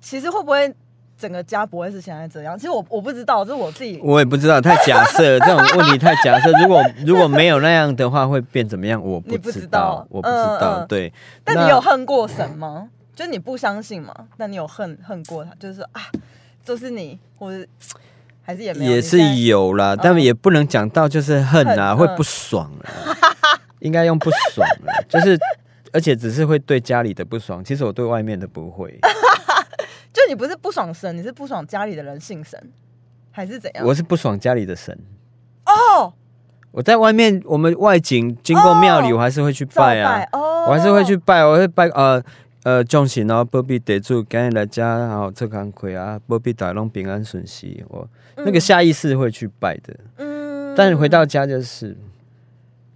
[0.00, 0.72] 其实会不会
[1.18, 2.58] 整个家不会是现在这样？
[2.58, 4.00] 其实我我不知道，这是我自己。
[4.02, 6.50] 我也不知道，太假设这种问题太假设。
[6.60, 9.00] 如果如果没有那样的话，会变怎么样？
[9.02, 10.84] 我你不知知道我不知道。
[10.86, 11.12] 对，
[11.44, 12.88] 但你有恨过神吗？
[13.14, 14.12] 就是你不相信嘛？
[14.36, 16.02] 但你有恨恨过他，就是说啊，
[16.64, 17.64] 就是你，或者
[18.42, 22.90] 还是也没有，也是有啦，但也不能讲到就是恨啊，恨会不爽啊，
[23.78, 25.38] 应该用不爽啊，就是
[25.92, 28.98] 而且只是会对家里的不爽，其实我对外面的不会，
[30.14, 32.58] 就你不是不爽神，你是不爽家里的人信神，
[33.32, 33.84] 还是怎样？
[33.84, 34.96] 我是不爽家里的神。
[35.66, 36.12] 哦，
[36.70, 42.22] 我在外面，我们外景经过庙里，哦我还是会去照拜啊，哦，我还是会去拜，我会拜呃
[42.62, 47.84] 呃众神，然后保庇得住，赶紧来家，然后做工课啊，保庇大家拢平安顺遂。
[47.88, 51.96] 我那个下意识会去拜的，嗯但是回到家就是，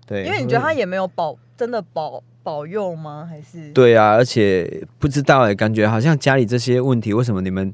[0.06, 3.28] 对，因为你觉得他也没有保真的保保佑吗？
[3.28, 7.70] 还是对啊，而且不知道哎、感觉好像家里这些问题，为什么你们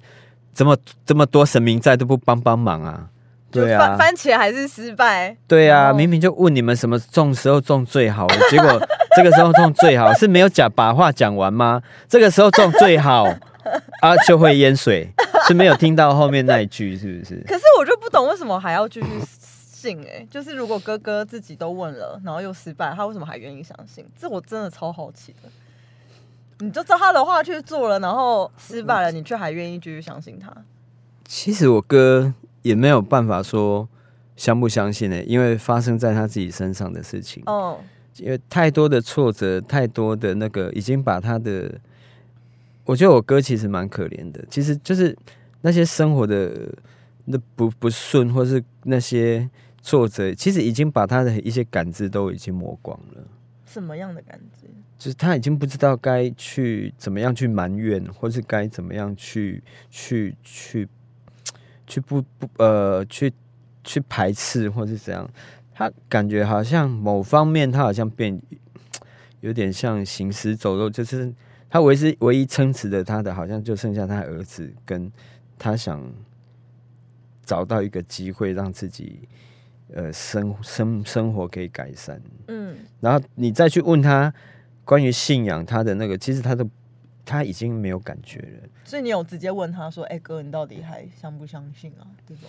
[0.53, 3.07] 这么这么多神明在都不帮帮忙啊？
[3.53, 5.37] 对啊，番番茄还是失败？
[5.47, 8.85] 对啊，哦明明就问你们什么种时候种最好， 结果
[9.17, 11.81] 这个时候种最好是没有讲把话讲完吗？
[12.09, 13.27] 这个时候种最好
[14.03, 15.09] 啊，就会淹水，
[15.47, 17.41] 是没有听到后面那一句，是不是？
[17.47, 19.07] 可是我就不懂为什么还要继续
[19.85, 24.05] 信哎、就是如果哥哥自己都问了，然后又失败，他为什么还愿意相信？
[24.18, 25.51] 这我真的超好奇的。
[26.61, 30.51] 你就照他的话去做了，然后失败了，你却还愿意继续相信他？
[31.27, 33.87] 其实我哥也没有办法说
[34.37, 37.79] 相不相信呢、因为发生在他自己身上的事情，哦，
[38.16, 41.79] 因为太多的挫折，太多的那个，已经把他的，
[42.85, 44.42] 我觉得我哥其实蛮可怜的。
[44.49, 45.16] 其实就是
[45.61, 46.73] 那些生活的
[47.27, 49.49] 那不不顺，或是那些
[49.85, 53.23] 挫折，其实已经把他的一些感知都已经磨光了。
[53.66, 54.66] 什么样的感知？
[54.97, 60.88] 就是他已经不知道该去怎么样去埋怨，或是该怎么样去去去
[61.87, 63.31] 去不不呃去
[63.83, 65.29] 去排斥，或是怎样。
[65.75, 68.40] 他感觉好像某方面，他好像变
[69.40, 71.31] 有点像行尸走肉，就是
[71.68, 75.12] 他唯是唯一撑持的他的，好像就剩下他儿子，跟
[75.59, 76.11] 他想
[77.44, 79.29] 找到一个机会让自己
[79.94, 82.20] 呃生生生活可以改善。
[82.48, 84.33] 嗯，然后你再去问他
[84.85, 86.68] 关于信仰他的那个，其实他都
[87.24, 88.68] 他已经没有感觉了。
[88.85, 92.44] 所以你有直接问他说：“哎、哥，你到底还相不相信啊？”这种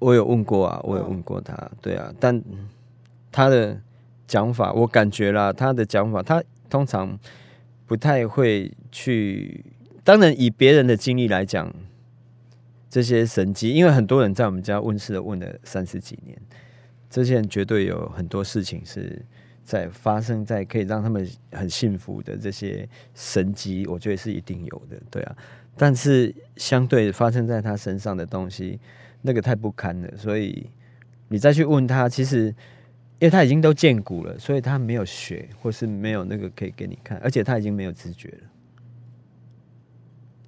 [0.00, 2.42] 我有问过啊，我有问过他，对啊，但
[3.30, 3.80] 他的
[4.26, 7.16] 讲法，我感觉啦，他的讲法，他通常
[7.86, 9.64] 不太会去。
[10.02, 11.72] 当然，以别人的经历来讲，
[12.88, 16.36] 这些神迹，因为很多人在我们家问世了问了三十几年，
[17.10, 19.20] 这些人绝对有很多事情是
[19.64, 25.36] 在发生在可以让他们很幸福的这些神迹，我觉得是一定有的，对啊。
[25.76, 28.78] 但是相对发生在他身上的东西，
[29.22, 30.70] 那个太不堪了，所以
[31.28, 32.46] 你再去问他，其实
[33.18, 38.48] 因为他已经都见骨了，所以他没有血，或是没有那个可以给你看，而且他已经没有知觉了。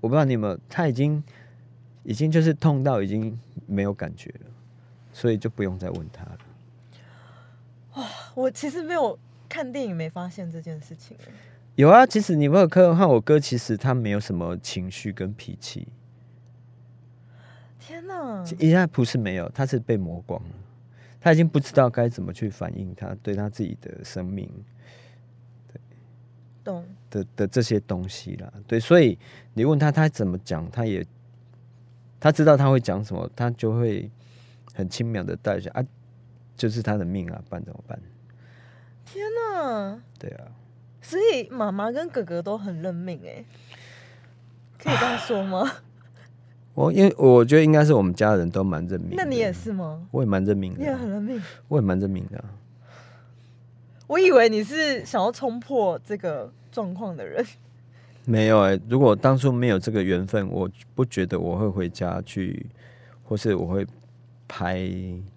[0.01, 1.23] 我不知道你有没有，他已经
[2.03, 4.51] 已经就是痛到已经没有感觉了，
[5.13, 6.39] 所以就不用再问他了。
[8.35, 9.19] 我其实没有
[9.49, 11.33] 看电影，没发现这件事情、哎
[11.75, 15.89] 有啊，其实你没有看的话我哥，其实他没有什么情绪跟脾气，
[17.79, 18.45] 天哪！
[18.59, 20.51] 一下不是没有，他是被磨光了，
[21.19, 24.51] 他已经不知道该怎么去反映他对他自己的生命
[26.63, 26.85] 懂。
[27.09, 28.53] 的的这些东西啦。
[28.67, 29.19] 对，所以
[29.55, 31.03] 你问他他怎么讲，他也
[32.21, 34.11] 他知道他会讲什么，他就会
[34.75, 35.83] 很轻描的带下啊，
[36.55, 37.99] 就是他的命啊，办怎么办？
[39.13, 40.01] 天哪！
[40.19, 40.45] 对啊，
[41.03, 43.45] 所以妈妈跟哥哥都很认命哎、
[44.79, 45.71] 可以这样说吗？
[46.73, 49.11] 我因为我觉得应该是我们家人都蛮认命。
[49.15, 50.09] 那你也是吗？
[50.11, 51.43] 我也蛮认命你也的，很认命。
[51.69, 52.45] 我也蛮认命的啊。
[54.07, 57.45] 我以为你是想要冲破这个状况的人。
[58.25, 62.65] 没有哎、如果当初没有这个缘分，我不觉得我会回家去，
[63.25, 63.87] 或是我会
[64.49, 64.89] 拍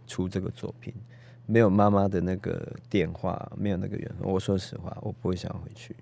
[0.07, 0.93] 出这个作品。
[1.45, 5.95] 没有妈妈的那个电话，没有那个缘分，我说实话，我不会想要回去。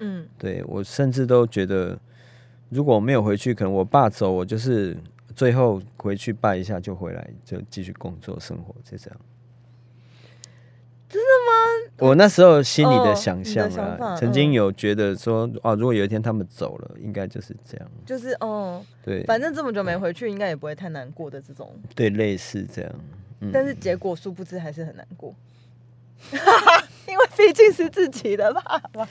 [0.00, 1.98] 嗯，对我甚至都觉得，
[2.68, 4.96] 如果我没有回去，可能我爸走，我就是
[5.34, 9.20] 最后回去拜一下就回来，就继续工作生活，就这样。
[11.08, 12.08] 真的吗？
[12.08, 17.90] 我那时候心里的哦想象啊，曾经嗯有觉得说，哦，如果有一天他们走了，应该就是这样。
[18.06, 21.68] 就是哦，对，反正这么久没回去，应该也不会太难过的这种。
[21.96, 22.94] 对，类似这样。
[23.40, 25.34] 嗯但是结果殊不知还是很难过，
[27.08, 29.08] 因为毕竟是自己的爸爸。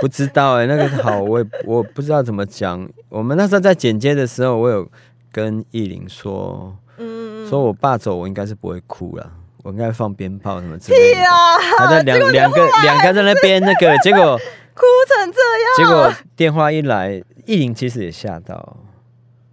[0.00, 2.88] 不知道哎、那个好，我也我不知道怎么讲。
[3.08, 4.88] 我们那时候在剪接的时候，我有
[5.32, 9.32] 跟艺林说，嗯，说我爸走，我应该是不会哭了，
[9.62, 11.20] 我应该放鞭炮什么之类的。
[11.22, 14.38] 啊，还在两两个两个在那边那个， 结果
[14.74, 15.76] 哭成这样。
[15.76, 18.76] 结果电话一来，艺林其实也吓到，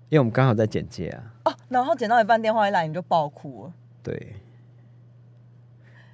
[0.09, 1.23] 因为我们刚好在剪接啊。
[1.45, 3.73] 哦，然后剪到一半电话一来你就爆哭了。
[4.07, 4.35] 对，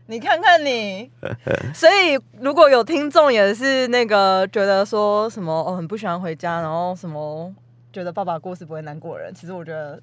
[0.07, 1.11] 你看看你，
[1.75, 7.53] 所以如果有听众也是那个觉得说什么哦很不喜欢回家，然后什么
[7.91, 10.01] 觉得爸爸过世不会难过的人，其实我觉得，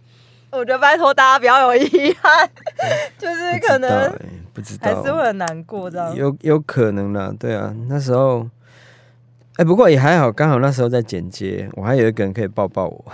[0.52, 2.48] 我觉得拜托大家不要有遗憾，
[3.18, 4.16] 就是可能
[4.54, 4.94] 不知道。
[4.94, 6.14] 还，是会很难过这样。
[6.14, 8.48] 有有可能啦，对啊，那时候，
[9.56, 13.04] 哎、不过也还好，刚好那时候在剪接，我还有一个人可以抱抱我。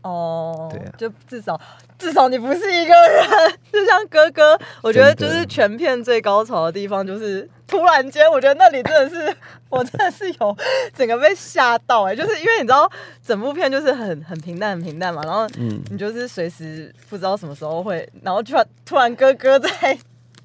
[0.00, 0.92] 哦， 对啊。
[0.96, 1.60] 就至少
[1.98, 9.36] 至少你不是一个人，就像哥哥，我觉得就是全片最高潮的地方，就是突然间，我觉得那里真的是，
[9.70, 10.56] 我真的是有
[10.94, 12.90] 整个被吓到哎、 就是因为你知道
[13.24, 19.96] 整部片就是很很平淡很平淡嘛，然后嗯，你就是随时不知道什么时候会，然后突然突然哥哥在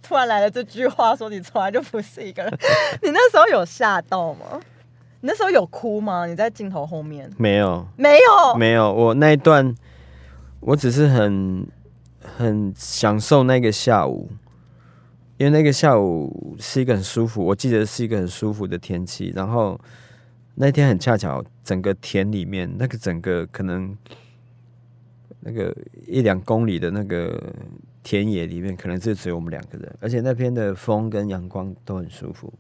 [0.01, 2.51] 突然来了这句话，说你从来就不是一个人，
[3.03, 4.59] 你那时候有吓到吗？
[5.21, 6.25] 你那时候有哭吗？
[6.25, 8.55] 你在镜头后面没有，没有？
[8.55, 9.75] 没有，我那一段，
[10.61, 11.65] 我只是很
[12.21, 14.29] 很享受那个下午，
[15.37, 19.79] 因为那个下午是一个很舒服，我记得是一个很舒服的天气，然后
[20.55, 23.95] 那天很恰巧，整个田里面那个整个可能
[25.39, 27.41] 那个一两公里的那个
[28.03, 32.53] 田野里面，可能就只有我们两个人，而且那边的风跟阳光都很舒服。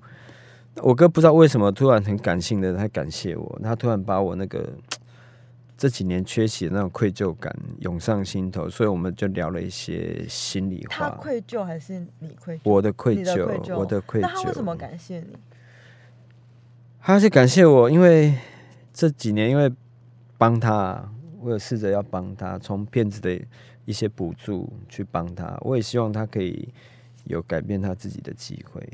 [0.81, 4.69] 我哥不知道为什么突然很感性的，他感谢我，他突然把我那个
[5.79, 11.15] 这几年缺席的那种愧疚感涌上心头，所以我们就聊了一些心里他话。
[11.15, 12.61] 愧疚还是你愧疚？
[12.65, 14.23] 我的愧疚我的愧疚。
[14.23, 15.37] 那他为什么感谢你？
[16.99, 18.37] 他是感谢我，因为
[18.91, 19.71] 这几年因为
[20.37, 21.09] 帮他，
[21.39, 23.41] 我有试着要帮他，从骗子的
[23.85, 26.67] 一些补助去帮他，我也希望他可以
[27.23, 28.85] 有改变他自己的机会。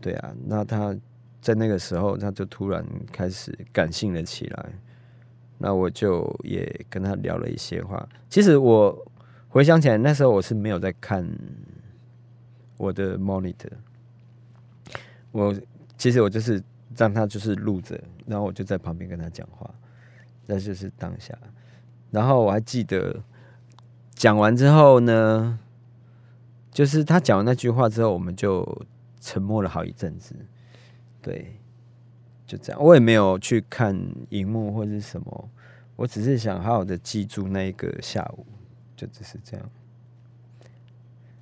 [0.00, 0.92] 对啊，那他
[1.40, 4.72] 在那个时候，他就突然开始感性了起来。
[5.58, 8.08] 那我就也跟他聊了一些话。
[8.28, 9.06] 其实我
[9.48, 11.26] 回想起来，那时候我是没有在看
[12.76, 13.72] 我的 monitor，
[15.32, 15.54] 我
[15.96, 16.62] 其实我就是
[16.96, 19.68] 让他就是录着，然后我就在旁边跟他讲话，
[20.46, 21.36] 那就是当下。
[22.10, 23.22] 然后我还记得
[24.14, 25.58] 讲完之后呢，
[26.70, 28.86] 就是他讲完那句话之后，我们就
[29.20, 30.34] 沉默了好一阵子。
[31.20, 31.58] 对，
[32.46, 35.48] 就这样，我也没有去看荧幕或者是什么，
[35.96, 38.46] 我只是想好好的记住那一个下午，
[38.96, 39.66] 就只是这样。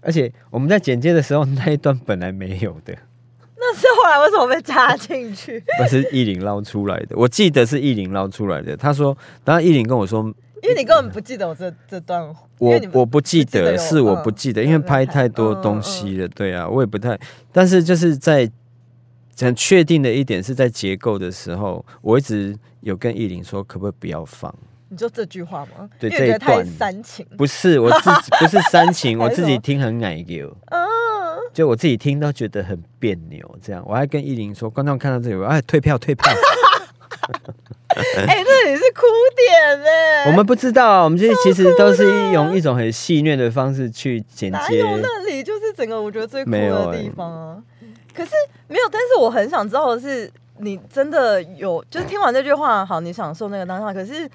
[0.00, 2.94] 而且我们在剪接的时候，那一段本来没有的，
[3.56, 5.62] 那是后来为什么被插进去？
[5.78, 7.16] 那是艺林捞出来的。
[7.16, 8.76] 我记得是艺林捞出来的。
[8.76, 10.22] 他说，当然艺林跟我说，
[10.62, 12.22] 因为你根本不记得我这这段，
[12.58, 17.18] 我我不记得，是我嗯不记得，因为拍太多嗯东西了，对啊，我也不太。
[17.50, 18.50] 但是就是在
[19.40, 24.54] 很确定的一点是在结构的时候，我一直有跟艺林说，可不可以不要放？
[24.88, 25.88] 你就这句话吗？
[25.98, 27.26] 对因为觉得太这一段煽情。
[27.36, 30.78] 不是我自己，不是煽情， 我自己听很奶油，嗯，
[31.52, 33.58] 就我自己听都觉得很别扭。
[33.60, 36.32] 这样，我还跟艺林说，观众看到这里，我哎退票退票。
[38.26, 39.06] 哎、这里是哭
[39.36, 39.86] 点呢。
[40.26, 44.58] 我们不知道，我们这其实都是用一种很戏谑的方式去剪接。
[44.82, 47.62] 哪有那里就是整个我觉得最酷没有欸的地方啊？
[48.14, 48.30] 可是
[48.68, 54.30] 没有，但是我很想知道的是，你真的有就是听完这句话，好，你享受那个当下，可是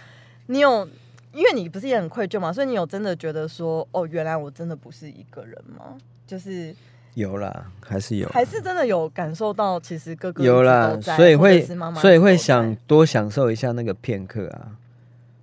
[0.48, 0.88] 你有，
[1.32, 5.98] 因为你不是也很愧疚嘛，所以你有真的觉得说，哦，原来我真的不是一个人吗？
[6.28, 6.76] 就是
[7.14, 11.62] 有啦，还是有，还是真的有感受到，其实哥哥有啦所以会
[11.96, 14.68] 所以会想多享受一下那个片刻啊。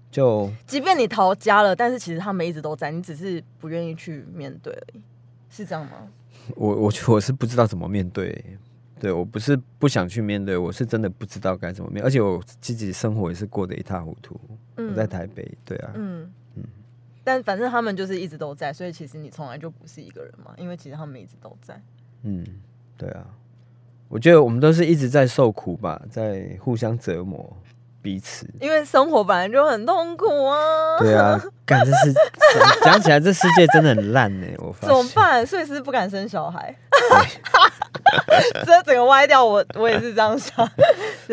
[0.08, 5.02] 就即便你逃家了，但是其实他们一直都在，你只是不愿意去面对而已，
[5.50, 6.08] 是这样吗？
[6.54, 8.58] 我我我是不知道怎么面对，
[9.00, 14.38] 对我不是不想去面对，我是真的不知道该怎么面，而且我自己生活也是过得一塌糊涂。
[14.76, 16.62] 我在台北，对啊，嗯嗯，
[17.24, 21.80] 但反正他们就是一直都在，所以其实你从来就不是一个人嘛，因为其实他们一直都在。
[22.22, 22.44] 嗯，
[22.96, 23.26] 对啊，
[24.08, 27.56] 我觉得我们都是一直在受苦吧，在互相折磨
[28.06, 28.46] 彼此。
[28.60, 30.56] 因为生活本来就很痛苦啊。
[31.00, 31.36] 对啊，
[31.66, 32.14] 干这是
[32.84, 34.46] 讲起来，这世界真的很烂呢。
[34.58, 35.44] 我怎么办？
[35.44, 36.72] 所以是不敢生小孩。
[38.64, 40.66] 这整个歪掉，我我也是这样想。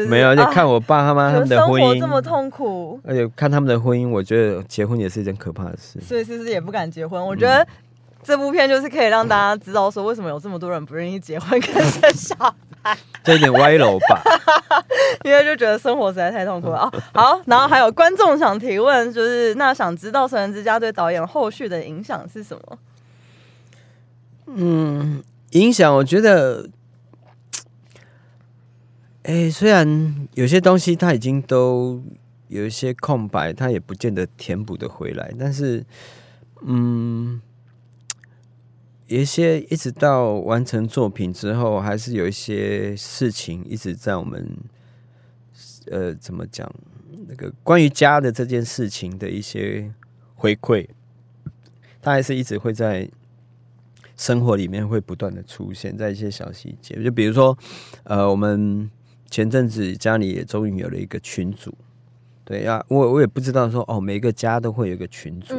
[0.08, 6.02] 没有，而且看我爸他妈他们的婚姻这么痛苦，而且看他们的婚姻，我觉得结婚也是一件可怕的事。
[6.02, 7.24] 所以是不是也不敢结婚？
[7.24, 7.66] 我觉得
[8.24, 12.52] 这部片就是可以让大家知道说，为什么有这么多人不愿意结婚跟生小孩。
[13.24, 14.22] 这有点歪楼吧？
[15.24, 16.92] 因为就觉得生活实在太痛苦了啊。
[17.14, 22.80] 好，然后还有观众想提问，就是那想知道《神人之家》对导演后续的影响是什么？
[24.48, 25.24] 嗯。
[25.52, 26.68] 影响，我觉得，
[29.22, 32.02] 哎，虽然有些东西它已经都
[32.48, 35.86] 有一些空白，它也不见得填补的回来，但是，
[36.66, 37.40] 嗯，
[39.08, 44.58] 有一些一直到完成作品之后，还是有一些事情一直在我们，
[45.92, 46.72] 呃，怎么讲？
[47.28, 49.94] 那个关于家的这件事情的一些
[50.36, 50.88] 回馈，
[52.02, 53.10] 它还是一直会在。
[54.16, 57.58] 生活里面会不断的出现在一些小细节，就比如说，
[58.04, 58.90] 呃，我们
[59.28, 61.74] 前阵子家里也终于有了一个群组，
[62.46, 65.56] 对呀，我我也不知道说哦，每个家都会有一个群组，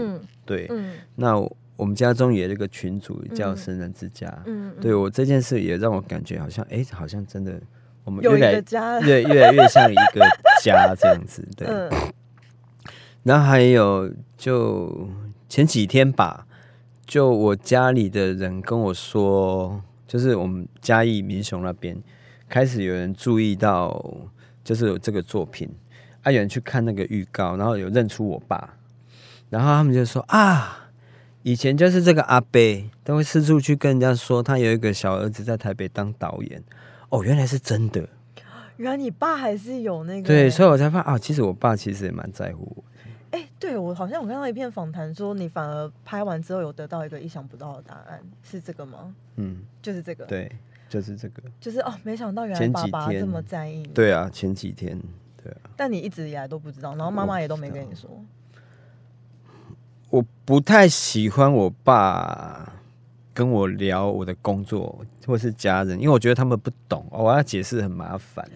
[0.46, 0.70] 对，
[1.16, 1.36] 那
[1.76, 7.60] 我们家中也有一个群主叫神人之家，嗯，对我这件事也让我感觉好像，哎，好像真的
[8.04, 8.62] 我们越来
[9.02, 10.26] 越越来越像一个
[10.62, 11.68] 家这样子， 对。
[13.22, 15.08] 然后还有就
[15.48, 16.46] 前几天吧。
[17.06, 22.02] 就我家里的人跟我说，就是我们嘉义民雄那边
[22.48, 24.02] 开始有人注意到，
[24.64, 25.68] 就是有这个作品，
[26.22, 28.78] 啊，有人去看那个预告，然后有认出我爸，
[29.50, 30.83] 然后他们就说啊，
[31.44, 36.64] 以前就是这个阿贝都会四处去跟人家说，他有一个小儿子在台北当导演，
[37.10, 38.08] 哦，原来是真的，
[38.78, 42.84] 原来你爸还是有那个，对，所以我才发现啊，其实我爸其实也蛮在乎我。
[43.32, 49.14] 哎，对我好像我看到一篇访谈，说你反而拍完之后有得到一个意想不到的答案，是这个吗？
[49.36, 50.50] 嗯，就是这个，对，
[50.88, 53.82] 就是这个，就是哦，没想到原来爸爸这么在意。
[53.88, 54.98] 对啊，前几天，
[55.42, 55.58] 对啊。
[55.76, 58.08] 但你一直以来都不知道，然后妈妈也都没跟你说。
[60.14, 62.72] 我不太喜欢我爸
[63.32, 68.48] 跟我聊我的工作或是家人，因为我觉得他们不懂，我要解释很麻烦。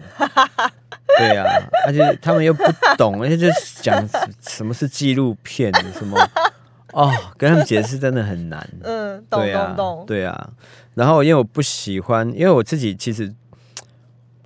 [1.19, 1.43] 对啊，
[1.85, 2.63] 而且他们又不
[2.97, 3.47] 懂，而且就
[3.81, 4.07] 讲
[4.41, 6.17] 什么是纪录片，什么
[6.93, 8.65] 哦，跟他们解释真的很难。
[8.83, 10.05] 嗯，懂懂懂。
[10.07, 10.51] 对啊，
[10.93, 13.33] 然后因为我不喜欢，因为我自己其实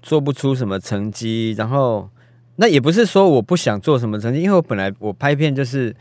[0.02, 2.10] 做不出什么成绩，然后
[2.56, 5.96] 那也不是说我不想做什么成绩，因为我本来我拍片就是，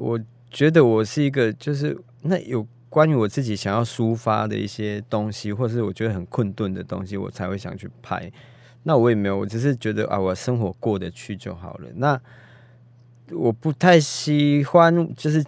[0.00, 0.18] 我
[0.50, 8.30] 觉得我是一个就是那有关于我自己想要抒发的一些东西，或是我觉得很困顿的东西，我才会想去拍。
[8.82, 11.88] 那我也没有，我只是觉得啊，我生活过得去就好了。
[11.96, 12.20] 那
[13.32, 15.44] 我不太喜欢，就是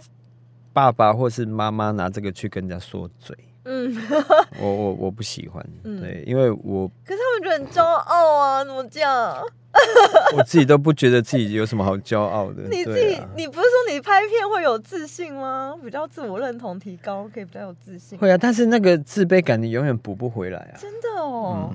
[0.72, 3.36] 爸爸或是妈妈拿这个去跟人家说嘴。
[3.64, 3.96] 嗯，
[4.60, 9.36] 我我我不喜欢，对，因为我可是他们觉得很骄傲啊，怎么这样？
[10.36, 12.62] 我自己都不觉得自己有什么好骄傲的。
[12.64, 15.74] 你自己，你不是说你拍片会有自信吗？
[15.82, 18.18] 比较自我认同提高，可以比较有自信。
[18.18, 20.76] 会啊，但是那个自卑感你永远补不回来啊！
[20.78, 21.74] 真的哦。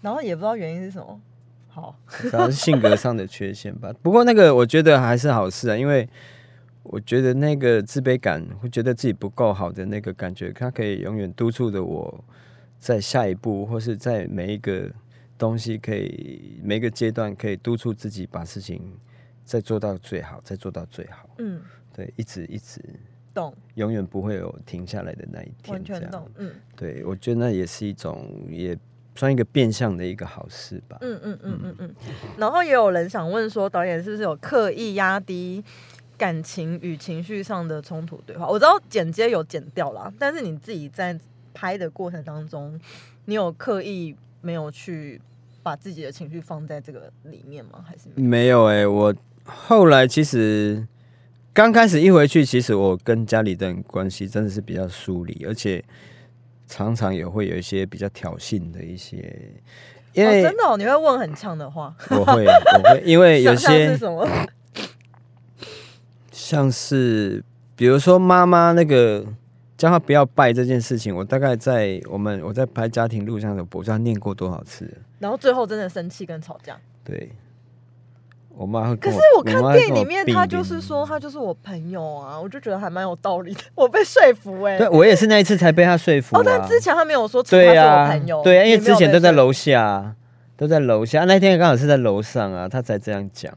[0.00, 1.20] 然后也不知道原因是什么，
[1.68, 3.92] 好，可能是性格上的缺陷吧。
[4.02, 6.08] 不过那个我觉得还是好事啊，因为
[6.90, 12.24] 我觉得那个自卑感，会觉得自己不够好的那个感觉，它可以永远督促着我
[12.78, 14.90] 在下一步，或是在每一个
[15.38, 18.80] 东西，可以每一个阶段可以督促自己把事情
[19.44, 21.28] 再做到最好，再做到最好。
[21.38, 21.60] 嗯，
[21.92, 22.80] 对，一直一直
[23.34, 25.74] 懂，永远不会有停下来的那一天。
[25.74, 28.76] 完全懂，嗯，对，我觉得那也是一种也。
[29.18, 30.98] 算一个变相的一个好事吧。
[31.00, 31.94] 嗯嗯嗯嗯嗯。
[32.36, 35.64] 然后也有人想问说，导演是不是有刻意压低
[36.16, 38.46] 感情与情绪上的冲突对话？
[38.46, 41.18] 我知道剪接有剪掉啦，但是你自己在
[41.54, 42.78] 拍的过程当中，
[43.26, 45.20] 你有刻意没有去
[45.62, 47.84] 把自己的情绪放在这个里面吗？
[47.86, 48.64] 还是没有？
[48.64, 49.14] 哎，我
[49.44, 50.86] 后来其实
[51.52, 55.84] 刚开始一回去，其实我跟家里的人关系真的是比较疏离，而且。
[56.68, 59.38] 常常也会有一些比较挑衅的一些，
[60.12, 63.96] 因为真的你会问很呛的话，我会我会因为有 些？
[66.48, 67.42] 像是
[67.74, 69.24] 比如说妈妈那个
[69.76, 74.88] 叫他不要拜这件事情，我大概在我们我在拍家庭录像的，我不知道念过多少次。
[75.18, 76.76] 然后最后真的生气跟吵架。
[77.02, 77.32] 对，
[78.56, 79.42] 我妈会可是我。
[79.42, 86.40] 看妈会跟我电影里面，并他就是邻说他就是我朋友啊，我就觉得还蛮有道理的， 我被说服哎、对我也是那一次才被他说服、啊。
[86.40, 90.14] 哦，但之前他没有说他是我对啊朋友，，对啊，因为之前都在楼下，
[90.56, 93.52] 都在楼下，那天刚好是在楼上啊，他才这样讲。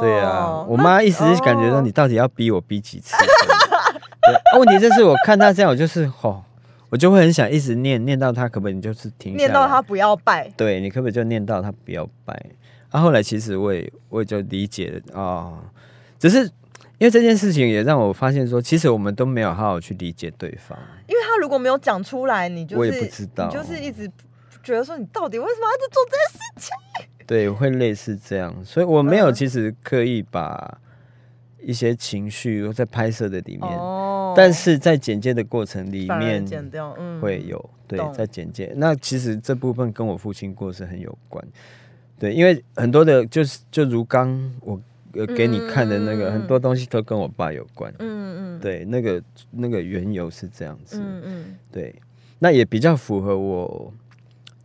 [0.00, 3.14] 哦，对啊，我那妈一直感觉说哦你到底要逼我逼几次？
[3.20, 6.42] 对，啊问题就是我看他这样，我就是吼，
[6.90, 12.34] 我就会很想一直念念到他，可不可以你就是停念到他，不要拜，对你可不可以就念到他不要拜？
[12.90, 15.58] 啊，后来其实我也我也就理解了哦，
[16.18, 16.44] 只是
[16.98, 20.78] 因为这件事情也让我发现说，其实我们都没有好好去理解对方。
[21.06, 24.06] 因为他如果没有讲出来，你就是我也不知道你就是一直
[24.62, 27.08] 觉得说你到底为什么要去做这件事？
[27.30, 29.34] 对，会类似这样，所以我没有嗯。
[29.34, 30.80] 其实刻意把
[31.62, 34.34] 一些情绪在拍摄的里面，哦。
[34.36, 38.72] 但是在剪接的过程里面剪掉，嗯，会有对在剪接。
[38.74, 41.44] 那其实这部分跟我父亲过世很有关，
[42.18, 44.80] 对，因为很多的就是就如刚我
[45.12, 49.22] 呃给你看的那个、很多东西都跟我爸有关，嗯嗯，对，那个
[49.52, 51.44] 那个缘由是这样子，嗯嗯。
[51.70, 51.94] 对，
[52.40, 53.94] 那也比较符合我。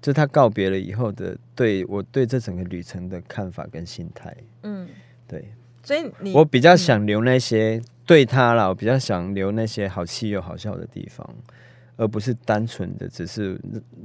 [0.02, 4.88] 就他告别了以后的对我对这整个旅程的看法跟心态，嗯，
[5.28, 11.28] 对所以你我比较想留那些对他啦，我比较想留那些好气又好笑的地方，
[11.96, 13.60] 而不是单纯的只是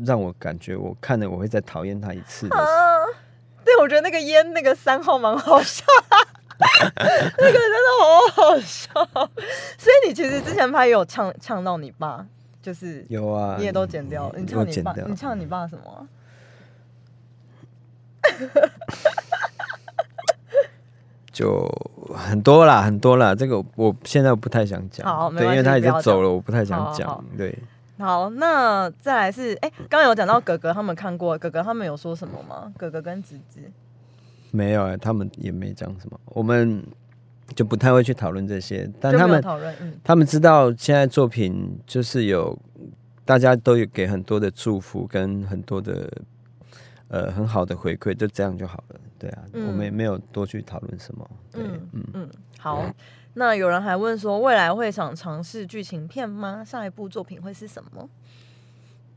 [0.05, 2.57] 让我感觉我看了我会再讨厌他一次的。
[2.57, 2.65] 啊，
[3.65, 5.85] 对，我觉得那个烟那个三号蛮好笑，
[6.59, 8.93] 那个真的好好笑。
[9.77, 12.25] 所以你其实之前拍也有呛呛到你爸，
[12.63, 14.39] 就是有啊，你也都剪掉了。
[14.39, 16.07] 你我呛你爸，你呛你爸什么啊？
[21.33, 21.67] 就
[22.15, 23.35] 很多啦，很多啦。
[23.35, 27.25] 这个我现在不太想讲，对，好对因为他已经走了，我不太想好好好讲。
[27.37, 27.59] 对，
[27.99, 32.73] 好，那再来是，哎、刚刚有讲到哥哥他们看过，哥哥他们有说什么吗？
[32.77, 33.61] 哥哥跟侄子，
[34.51, 36.85] 没有、欸，他们也没讲什么，我们
[37.55, 42.59] 就不太会去讨论这些，但他们讨论，嗯他们知道现在作品就是有
[43.25, 46.11] 大家都有给很多的祝福跟很多的
[47.11, 49.01] 呃很好的回馈，就这样就好了。
[49.19, 51.31] 对啊，嗯我们也没有多去讨论什么。
[51.53, 52.91] 对，嗯嗯嗯，好。
[53.35, 56.65] 那有人还问说，未来会想尝试剧情片吗？
[56.65, 58.09] 下一部作品会是什么？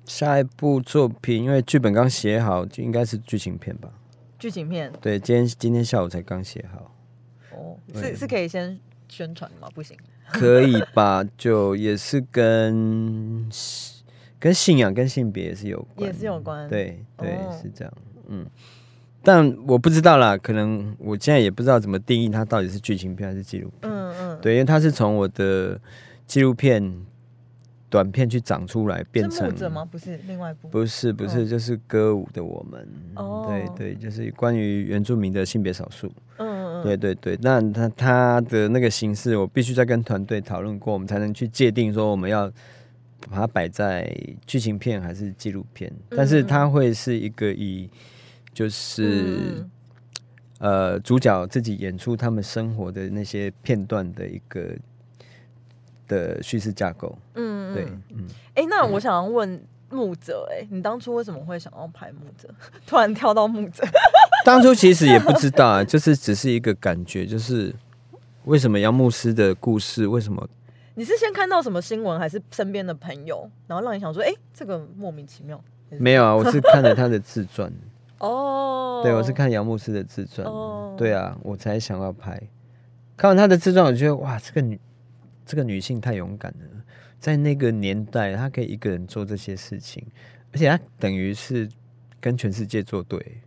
[0.06, 3.90] 下一部作品因为剧本刚写好，就应该是剧情片吧？
[4.38, 6.92] 剧情片对，今天今天下午才刚写好，
[7.58, 8.78] 哦，是是可以先
[9.08, 9.68] 宣传吗？
[9.74, 9.98] 不行，
[10.32, 11.24] 可以吧？
[11.36, 13.50] 就也是跟
[14.44, 17.58] 跟信仰跟性别也是有关，也是有关。，对对、哦。
[17.62, 17.94] 是这样，
[18.28, 18.46] 嗯，
[19.24, 25.80] 但我不知道啦，可能我现在也不知道怎么定义它到底是剧情片还是纪录片，嗯嗯，对，因为它是从我的
[26.28, 26.94] 纪录片
[27.90, 29.86] 短片去长出来，变成是牧者吗？
[29.90, 30.68] 不是，另外一部。
[30.68, 32.86] 不是不是，就是歌舞的我们，
[33.16, 33.46] 哦。
[33.48, 42.52] 对对，就是关于原住民的性别少数，嗯嗯嗯，对对对，那他他的那个形式，我必须再跟团队讨论过，我们才能去界定说我们要
[43.30, 44.16] 把它摆在
[44.46, 45.92] 剧情片还是纪录片。
[46.10, 47.90] 但是它会是一个以
[48.54, 49.70] 就是、嗯
[50.60, 54.74] 呃主角自己演出他们生活的那些片段的一个
[56.08, 57.18] 的叙事架构。
[57.34, 62.48] 嗯，对嗯，嗯，哎、那我想要问牧者、哎，你当初为什么会想要拍牧者？
[62.88, 63.84] 突然跳到牧者，
[64.46, 67.74] 当初其实也不知道啊，就是只是一个感觉，就是
[68.46, 70.48] 为什么杨牧师的故事，为什么
[70.96, 75.62] 你是先看到什么新闻，还是身边的朋友，然后让你想说，哎、这个莫名其妙？
[75.90, 76.36] 没有啊？
[76.36, 77.72] 我是看了他的自传。
[78.20, 82.42] 哦，对，我是看杨牧师的自传，哦对啊，我才想要拍。
[83.18, 84.80] 看完他的自传，我觉得哇，这个女
[85.46, 86.84] 这个女性太勇敢了，
[87.20, 90.06] 在那个年代，她可以一个人做这些事情，
[90.54, 91.68] 而且她等于是
[92.22, 93.42] 跟全世界作对。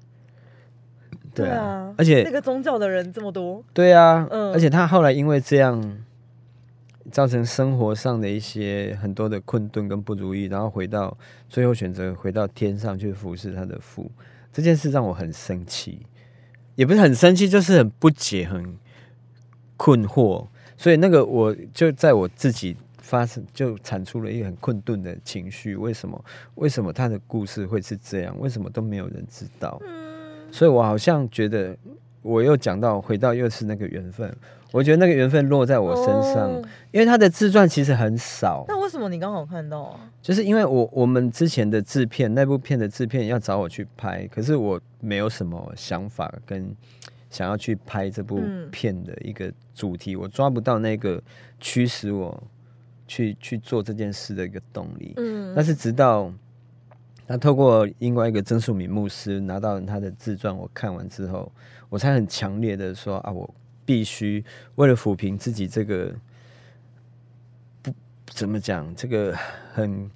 [1.35, 5.81] 对啊，而且那个宗教的人这么多，对啊，嗯而且她后来因为这样，
[7.11, 11.17] 造成生活上的一些很多的困顿跟不如意，然后回到
[11.49, 14.11] 最后选择回到天上去服侍他的父，
[14.53, 16.07] 这件事让我很生气，
[16.75, 18.77] 也不是很生气，就是很不解、很
[19.77, 20.47] 困惑。
[20.77, 25.77] 所以那个我就在我自己发生，就产出了一个很困顿的情绪。
[25.77, 26.23] 为什么？
[26.57, 28.39] 为什么他的故事会是这样？
[28.41, 29.81] 为什么都没有人知道？
[30.51, 31.77] 所以我好像觉得，
[32.23, 34.37] 我又讲到回到又是那个缘分。
[34.77, 36.05] 我觉得那个缘分落在我身
[36.35, 36.63] 上，哦
[36.93, 38.65] 因为他的自传其实很少。
[38.69, 40.01] 那为什么你刚好看到啊？
[40.21, 46.75] 就是因为我我们之前的制片那部片的制片要找我去拍，可是我没有什么想法跟
[47.31, 51.23] 想要去拍这部嗯片的一个主题，我抓不到那个
[51.59, 52.43] 驱使我
[53.07, 55.15] 去去做这件事的一个动力。
[55.17, 56.33] 嗯但是直到
[57.27, 61.51] 他透过另外一个曾树敏牧师拿到他的自传，我看完之后，
[61.89, 63.55] 我才很强烈的说啊，我
[63.87, 66.13] 必须为了抚平自己这个
[67.81, 67.95] 不
[68.27, 69.35] 怎么讲，这个
[69.73, 70.11] 很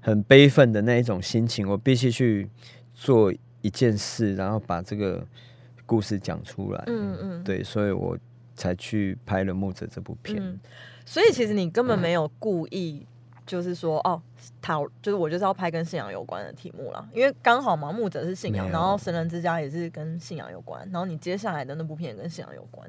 [0.00, 2.50] 很悲愤的那一种心情，我必须去
[2.92, 5.24] 做一件事，然后把这个
[5.86, 6.82] 故事讲出来。
[6.88, 8.18] 嗯嗯，对，所以我
[8.54, 10.42] 才去拍了《木者》这部片。
[10.42, 10.58] 嗯，
[11.06, 13.06] 所以其实你根本没有故意，
[13.46, 14.20] 就是说哦，
[14.60, 22.88] 讨就是我就是要拍跟信仰有关的题目啦，因为刚好盲目者是信仰，然后神人之家也是跟信仰有关，然后你接下来的那部片也跟信仰有关，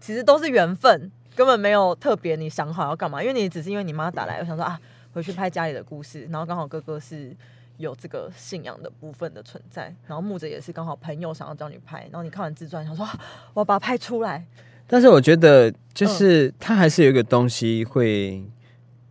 [0.00, 4.80] 其实都是缘分，根本没有特别你想好要干嘛，因为你只是因为你妈打来，我想说啊，
[5.12, 7.36] 回去拍家里的故事，然后刚好哥哥是。
[7.76, 13.18] 有这个信仰的部分的存在，然后牧者也是刚好朋友想要叫你拍，然后你看完自传想说啊
[13.52, 14.46] 我要把它拍出来，
[14.86, 18.44] 但是我觉得，就是他还是有一个东西会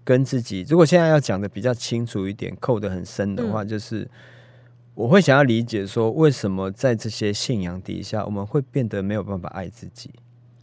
[0.04, 4.08] 跟自己，如果现在要讲的比较清楚一点，扣得很深的话，就是
[4.95, 10.12] 我会想要理解说，为什么在这些信仰底下，我们会变得没有办法爱自己？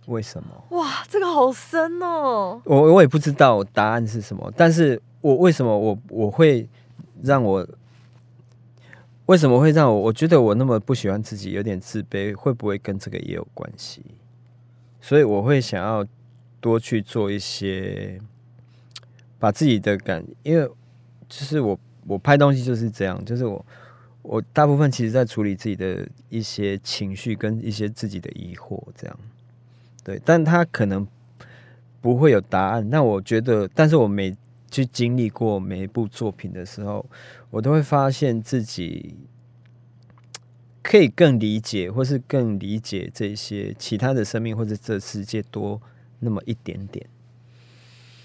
[0.06, 0.76] 为什么？
[0.76, 6.68] 哇，这个好深哦，我我也不知道答案是什么，但是我为什么我我会
[7.22, 7.66] 让我
[9.26, 14.04] 为什么会让我我觉得我那么不喜欢自己，有点自卑，会不会跟这个也有关系？
[15.00, 16.04] 所以我会想要
[16.60, 18.20] 多去做一些，
[19.40, 20.64] 把自己的感，因为
[21.28, 23.66] 就是我我拍东西就是这样，就是我
[24.22, 29.18] 我大部分其实在处理自己的一些情绪跟一些自己的疑惑，这样
[30.04, 31.06] 对，但他可能
[32.00, 32.88] 不会有答案。
[32.88, 34.36] 那我觉得，但是我每
[34.70, 37.04] 去经历过每一部作品的时候，
[37.50, 39.16] 我都会发现自己
[40.82, 45.80] 可以更理解，或是更理解这些其他的生命，或者这世界多
[46.18, 47.06] 那么一点点，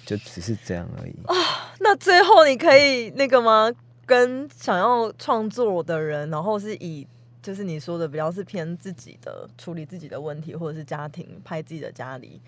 [0.06, 1.36] 就只是这样而已啊。
[1.80, 3.72] 那最后你可以那个吗？
[4.08, 7.08] 跟想要创作的人，然后是以
[7.42, 12.40] 就是你说的比较是偏自己的处理自己的问题，或者是家庭拍自己的家里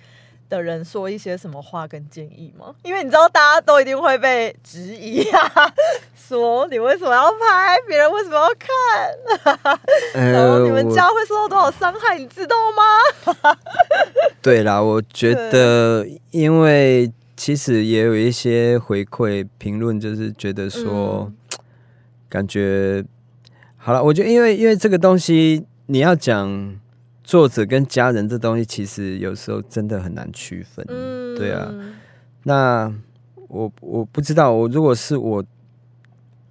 [0.49, 2.75] 的人说一些什么话跟建议吗？
[2.83, 5.73] 因为你知道大家都一定会被质疑啊，
[6.15, 9.59] 说你为什么要拍，别人为什么要看，
[10.13, 13.57] 然后你们家会受到多少伤害，你知道吗？
[14.43, 21.31] 对啦，我觉得，因为其实也有一些回馈评论，就是觉得说，
[22.27, 23.05] 感觉
[23.77, 24.03] 好了。
[24.03, 26.77] 我觉得，因为因为这个东西，你要讲
[27.23, 30.83] 作者跟家人这东西，其实有时候真的很难区分。
[30.89, 31.71] 嗯，对啊，
[32.43, 32.91] 那
[33.47, 35.45] 我我不知道，我如果是我，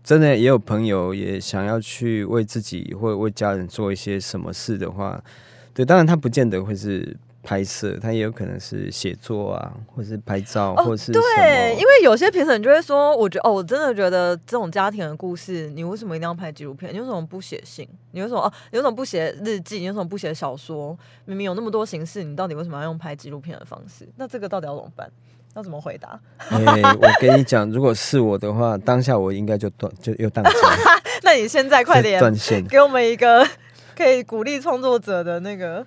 [0.05, 5.21] 真的也有朋友也想要去为自己或为家人做一些什么事的话，
[5.75, 7.17] 对，当然他不见得会是
[7.47, 11.87] 拍摄，他也有可能是写作啊，或是拍照，哦或是什对，因么。
[11.87, 16.93] 为有些评审就会说，我觉得哦，我真的觉得这种家庭的故事，你为什么一定要拍纪录片？
[16.93, 17.89] 你为什么不写信？
[18.11, 18.53] 你为什么哦？
[18.73, 19.79] 你为什么不写日记？
[19.79, 20.99] 你为什么不写小说？
[21.25, 24.09] 明明有那么多形式，你到底为什么要用拍纪录片的方式？
[24.17, 25.09] 那这个到底要怎么办？
[25.55, 26.21] 要怎么回答？
[26.51, 30.59] 哎、我跟你讲，如果是我的话，当下我应该就断，就又宕机，
[31.23, 32.63] 那你现在快点断线。
[32.67, 33.47] 给我们一个
[33.97, 35.87] 可以鼓励创作者的那个，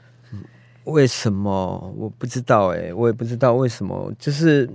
[0.90, 1.94] 为什么？
[1.98, 4.70] 我不知道哎、我也不知道为什么，就是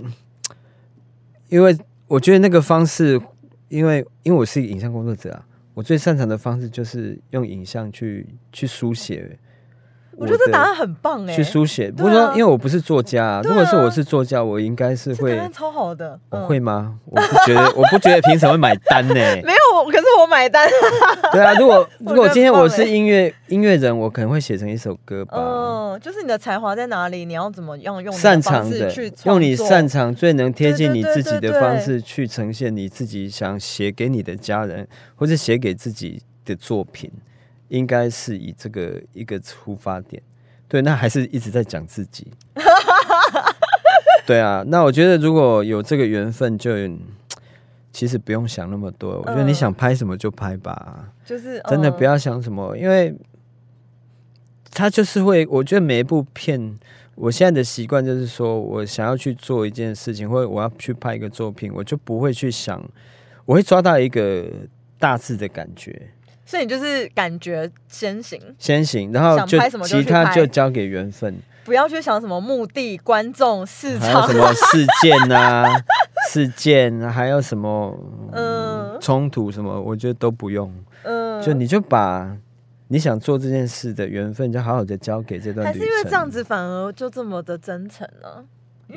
[1.49, 3.21] 因为我觉得那个方式，
[3.69, 9.37] 因为因为我是一个影像工作者啊，我最擅长的方式就是用影像去去书写
[10.17, 11.91] 我觉得这答案很棒哎、去书写。
[11.91, 16.95] 不是说因为我不是作家、如果是我是作家，我应该是会答，案超好的，嗯我会吗？
[17.05, 20.69] 我不觉得， 我不觉得凭什么会买单呢、没有，可是我买单。
[21.31, 25.37] 对啊，如果如果今天我是音乐音乐人，我可能会写成一首歌吧。
[25.37, 27.25] 嗯，就是你的才华在哪里？
[27.25, 37.11] 你要怎么样用擅长的去，用你擅长、最能贴近你自己的方式去呈现你自己想写给你的家人，或者写给自己的作品，
[37.67, 40.21] 应该是以这个一个出发点。
[40.67, 42.27] 对，那还是一直在讲自己。
[44.25, 46.71] 对啊，那我觉得如果有这个缘分就，
[47.91, 49.19] 其实不用想那么多。
[49.19, 51.13] 我觉得你嗯想拍什么就拍吧。
[51.23, 53.15] 就是嗯真的不要想什么，因为
[54.71, 56.77] 他就是会，我觉得每一部片，
[57.13, 62.83] 我现在的习惯就是说，我想要去做一件事情，或者我要去拍一个作品，我就不会去想，
[63.45, 64.45] 我会抓到一个
[64.97, 66.09] 大致的感觉，
[66.45, 74.37] 所以你就是感觉先行，先行，然后就其他就交给缘分，不要去想什么目的、观众、市场还有什。
[74.37, 75.65] 么 事件啊、
[76.29, 77.97] 事件，还有什么
[78.33, 80.71] 嗯冲突什么，我觉得都不用。
[81.03, 82.37] 嗯，就你就把
[82.89, 85.65] 你想做这件事的缘分，就好好的交给这段。
[85.65, 88.43] 还是因为这样子反而就这么的真诚呢？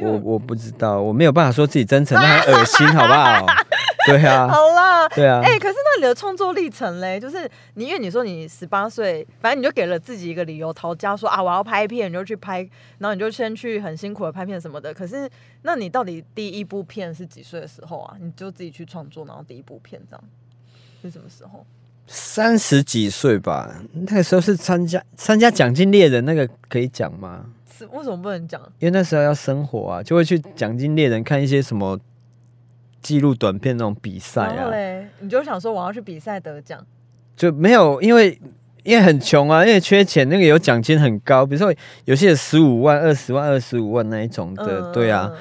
[0.02, 3.46] 我我不知道，我没有办法说自己真诚，那很恶心，好不好？
[4.08, 5.40] 对啊， 好啦，对啊。
[5.42, 12.60] 哎，可是那你的创作历程嘞，就是你因为你说你十八岁，反正你就给了自己一个理由逃家，说啊我要拍片，你就去拍，
[12.98, 14.92] 然后你就先去很辛苦的拍片什么的。
[14.92, 15.28] 可是
[15.62, 18.16] 那你到底第一部片是几岁的时候啊？
[18.20, 20.24] 你就自己去创作，然后第一部片这样
[21.02, 21.64] 是什么时候？
[22.06, 27.44] 三十几岁吧，那个时候是参加参加奖金猎人，那个可以讲吗？
[27.70, 28.60] 是为什么不能讲？
[28.78, 31.98] 因为那时候要生活啊，就会去奖金猎人看一些什么。
[33.00, 34.70] 记录短片那种比赛啊，
[35.20, 36.84] 你就想说我要去比赛得奖，
[37.36, 38.38] 就没有，因为
[38.82, 41.72] 因为很穷啊，因为缺钱，那个有奖金很高，比如说
[42.04, 45.32] 有些十五万、二十万、二十五万那一种的，对啊，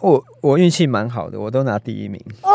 [0.00, 2.20] 我我运气蛮好的，我都拿第一名。
[2.42, 2.50] 哇，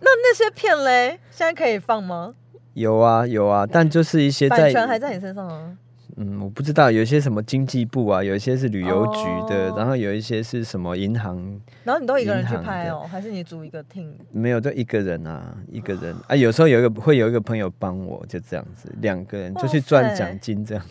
[0.00, 2.34] 那那些片嘞，现在可以放吗？
[2.74, 5.76] 有啊有啊，但就是一些版权还在你身上啊。
[6.16, 11.60] 嗯，我不知道，有一些什么经济部啊，有一些是旅游局的，然后有一些是什么银行。
[11.82, 14.12] 然后你都一个人去拍哦，还是你组一个 team？
[14.30, 16.36] 没有，就一个人啊，一个人啊。
[16.36, 20.84] 有时候有一个会有一个朋友帮我，就这样子，两个人就去赚奖金这样。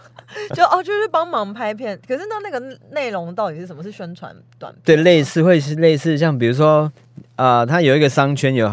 [0.54, 1.98] 就哦，就是帮忙拍片。
[2.06, 3.82] 可是那那个内容到底是什么？
[3.82, 4.82] 是宣传短片？
[4.84, 6.90] 对，类似会是类似，像比如说
[7.36, 8.70] 啊，他有一个商圈有。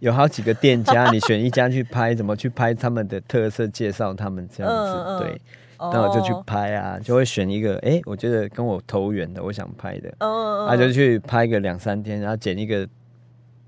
[0.00, 5.40] 有好几个店家，你选一家去拍，怎么去拍他们的特色，介绍他们这样子，对，
[5.78, 12.88] 那我就去拍啊，就会选一个，哎，我觉得跟我投缘的，我想拍的，嗯他就去拍个两三天，然后剪一个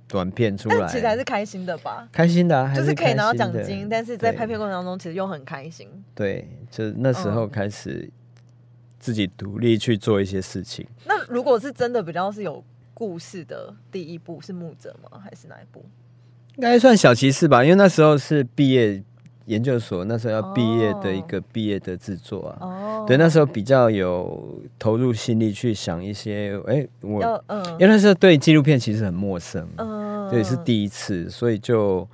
[0.06, 2.08] 短片出来，其实还是开心的吧？
[2.12, 5.88] 开心的啊，就是可以拿到奖金，但是在拍片过程当中，其实又很开心。
[6.14, 8.08] 对，就那时候开始
[8.98, 10.86] 自己独立去做一些事情。
[11.06, 12.62] 那如果是真的比较是有
[12.94, 15.18] 故事的第一部是木泽吗？
[15.24, 15.84] 还是哪一部？
[16.60, 19.02] 应该算小骑士吧，因为那时候是毕业
[19.46, 22.58] 研究所，那时候要毕业的一个毕业的制作啊。
[22.60, 27.42] 哦，对，那时候比较有投入心力去想一些，哎，我，
[27.78, 32.06] 因为那时候对纪录片其实很陌生，嗯，对，是第一次，所以就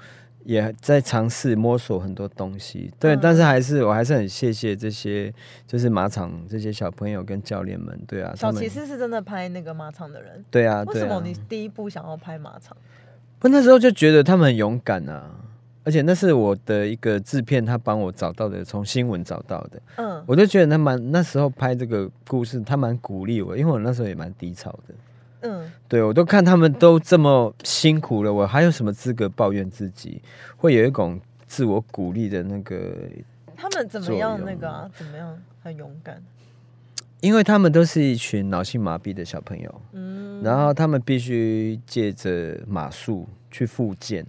[0.45, 2.89] 也在尝试摸索很多东西。
[3.01, 5.35] 对，但是还是我还是很谢谢这些，
[5.67, 8.01] 就是马场这些小朋友跟教练们。
[8.07, 10.45] 对啊，小骑士是真的拍那个马场的人。
[10.53, 12.77] 对啊，为什么你第一步想要拍马场？
[13.47, 15.31] 不，那时候就觉得他们很勇敢啊，
[15.85, 19.81] 而且那是我的一个制片，他帮我找到的，从新闻找到的。
[19.97, 24.95] 嗯，我就觉得他蛮那时候拍这个故事，他蛮鼓励我，因为我那时候也蛮低潮的。
[25.43, 30.21] 嗯，对我都看他们都这么辛苦了，我还有什么资格抱怨自己？
[30.57, 32.97] 会有一种自我鼓励的那个。
[33.57, 34.41] 他们怎么样？
[34.45, 35.39] 那个啊，怎么样？
[35.63, 36.21] 很勇敢。
[37.21, 44.25] 因为他们都是一群脑性麻痹的小朋友，嗯，然后他们必须借着马术去复健，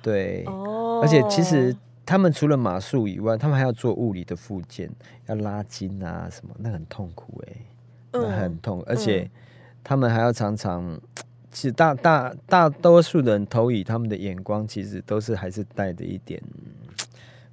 [0.00, 1.76] 对，哦，而且其实
[2.06, 4.88] 他们除了马术以外，他们还要做物理的复健，
[5.26, 7.52] 要拉筋啊什么，那很痛苦哎，
[8.12, 9.28] 那很痛，而且
[9.82, 10.98] 他们还要常常，
[11.50, 16.40] 其实大大大多数人投以他们的眼光，其实都是还是带着一点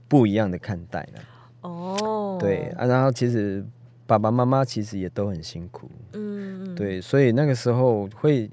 [0.08, 1.20] 不一样的看待的，
[1.62, 3.66] 哦，对啊，然后其实。
[4.06, 8.50] 爸爸妈妈其实也都很辛苦，嗯，对，所以那个时候会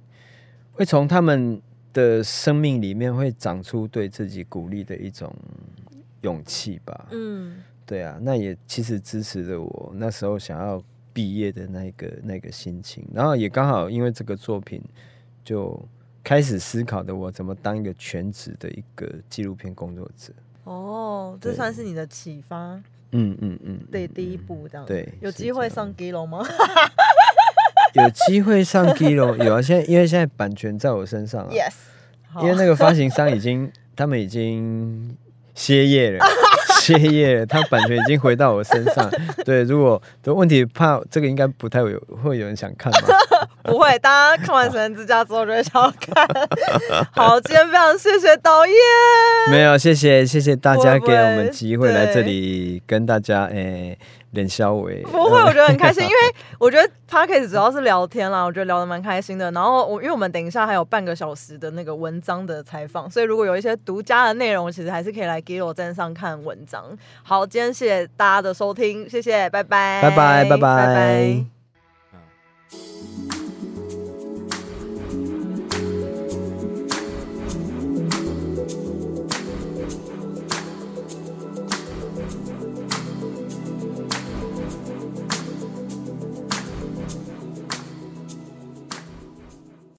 [0.73, 1.61] 会从他们
[1.93, 5.35] 的生命里面会长出对自己鼓励的一种
[6.23, 10.81] 勇气吧，嗯，对啊，那也其实支持着我那时候想要
[11.13, 14.81] 毕业的那个那个心情，然后也刚好因为这个作品
[15.45, 15.77] 就
[16.23, 20.33] 开始思考的我怎么当一个全职的一个纪录片工作者。
[20.65, 22.81] 哦，这算是你的启发。
[23.13, 24.87] 嗯嗯嗯，对，第一步这样。
[24.87, 26.45] 对，有机会上 G 楼吗？
[27.95, 29.63] 有机会上 G 楼，有啊。
[29.63, 31.73] 现在因为现在版权在我身上，Yes。
[32.43, 35.17] 因为那个发行商已经，他们已经
[35.55, 36.25] 歇业了。
[36.81, 39.11] 歇业了，他版权已经回到我身上。
[39.45, 43.09] 对，如果的问题，怕这个应该不太有会有人想看吧？
[43.65, 46.27] 不会，大家看完《神人之家》之后就会想要看。
[47.13, 48.75] 好，今天非常谢谢导演。
[49.51, 53.99] 没有，谢谢谢谢大家给我们机会来这里跟大家诶。
[54.33, 56.15] 脸消微不会，我觉得很开心，因为
[56.57, 59.51] 我觉得 p a r k a s 主要是聊天啦，我觉得聊得蛮开心的。
[59.51, 66.97] 然后我因为我们等一下还有半个小时的那个文章的采访，所以如果有一些独家的内容，其实还是可以来 g i o 站上看文章。
[67.25, 71.45] 好，今天谢谢大家的收听，谢谢，拜拜，拜拜，拜拜。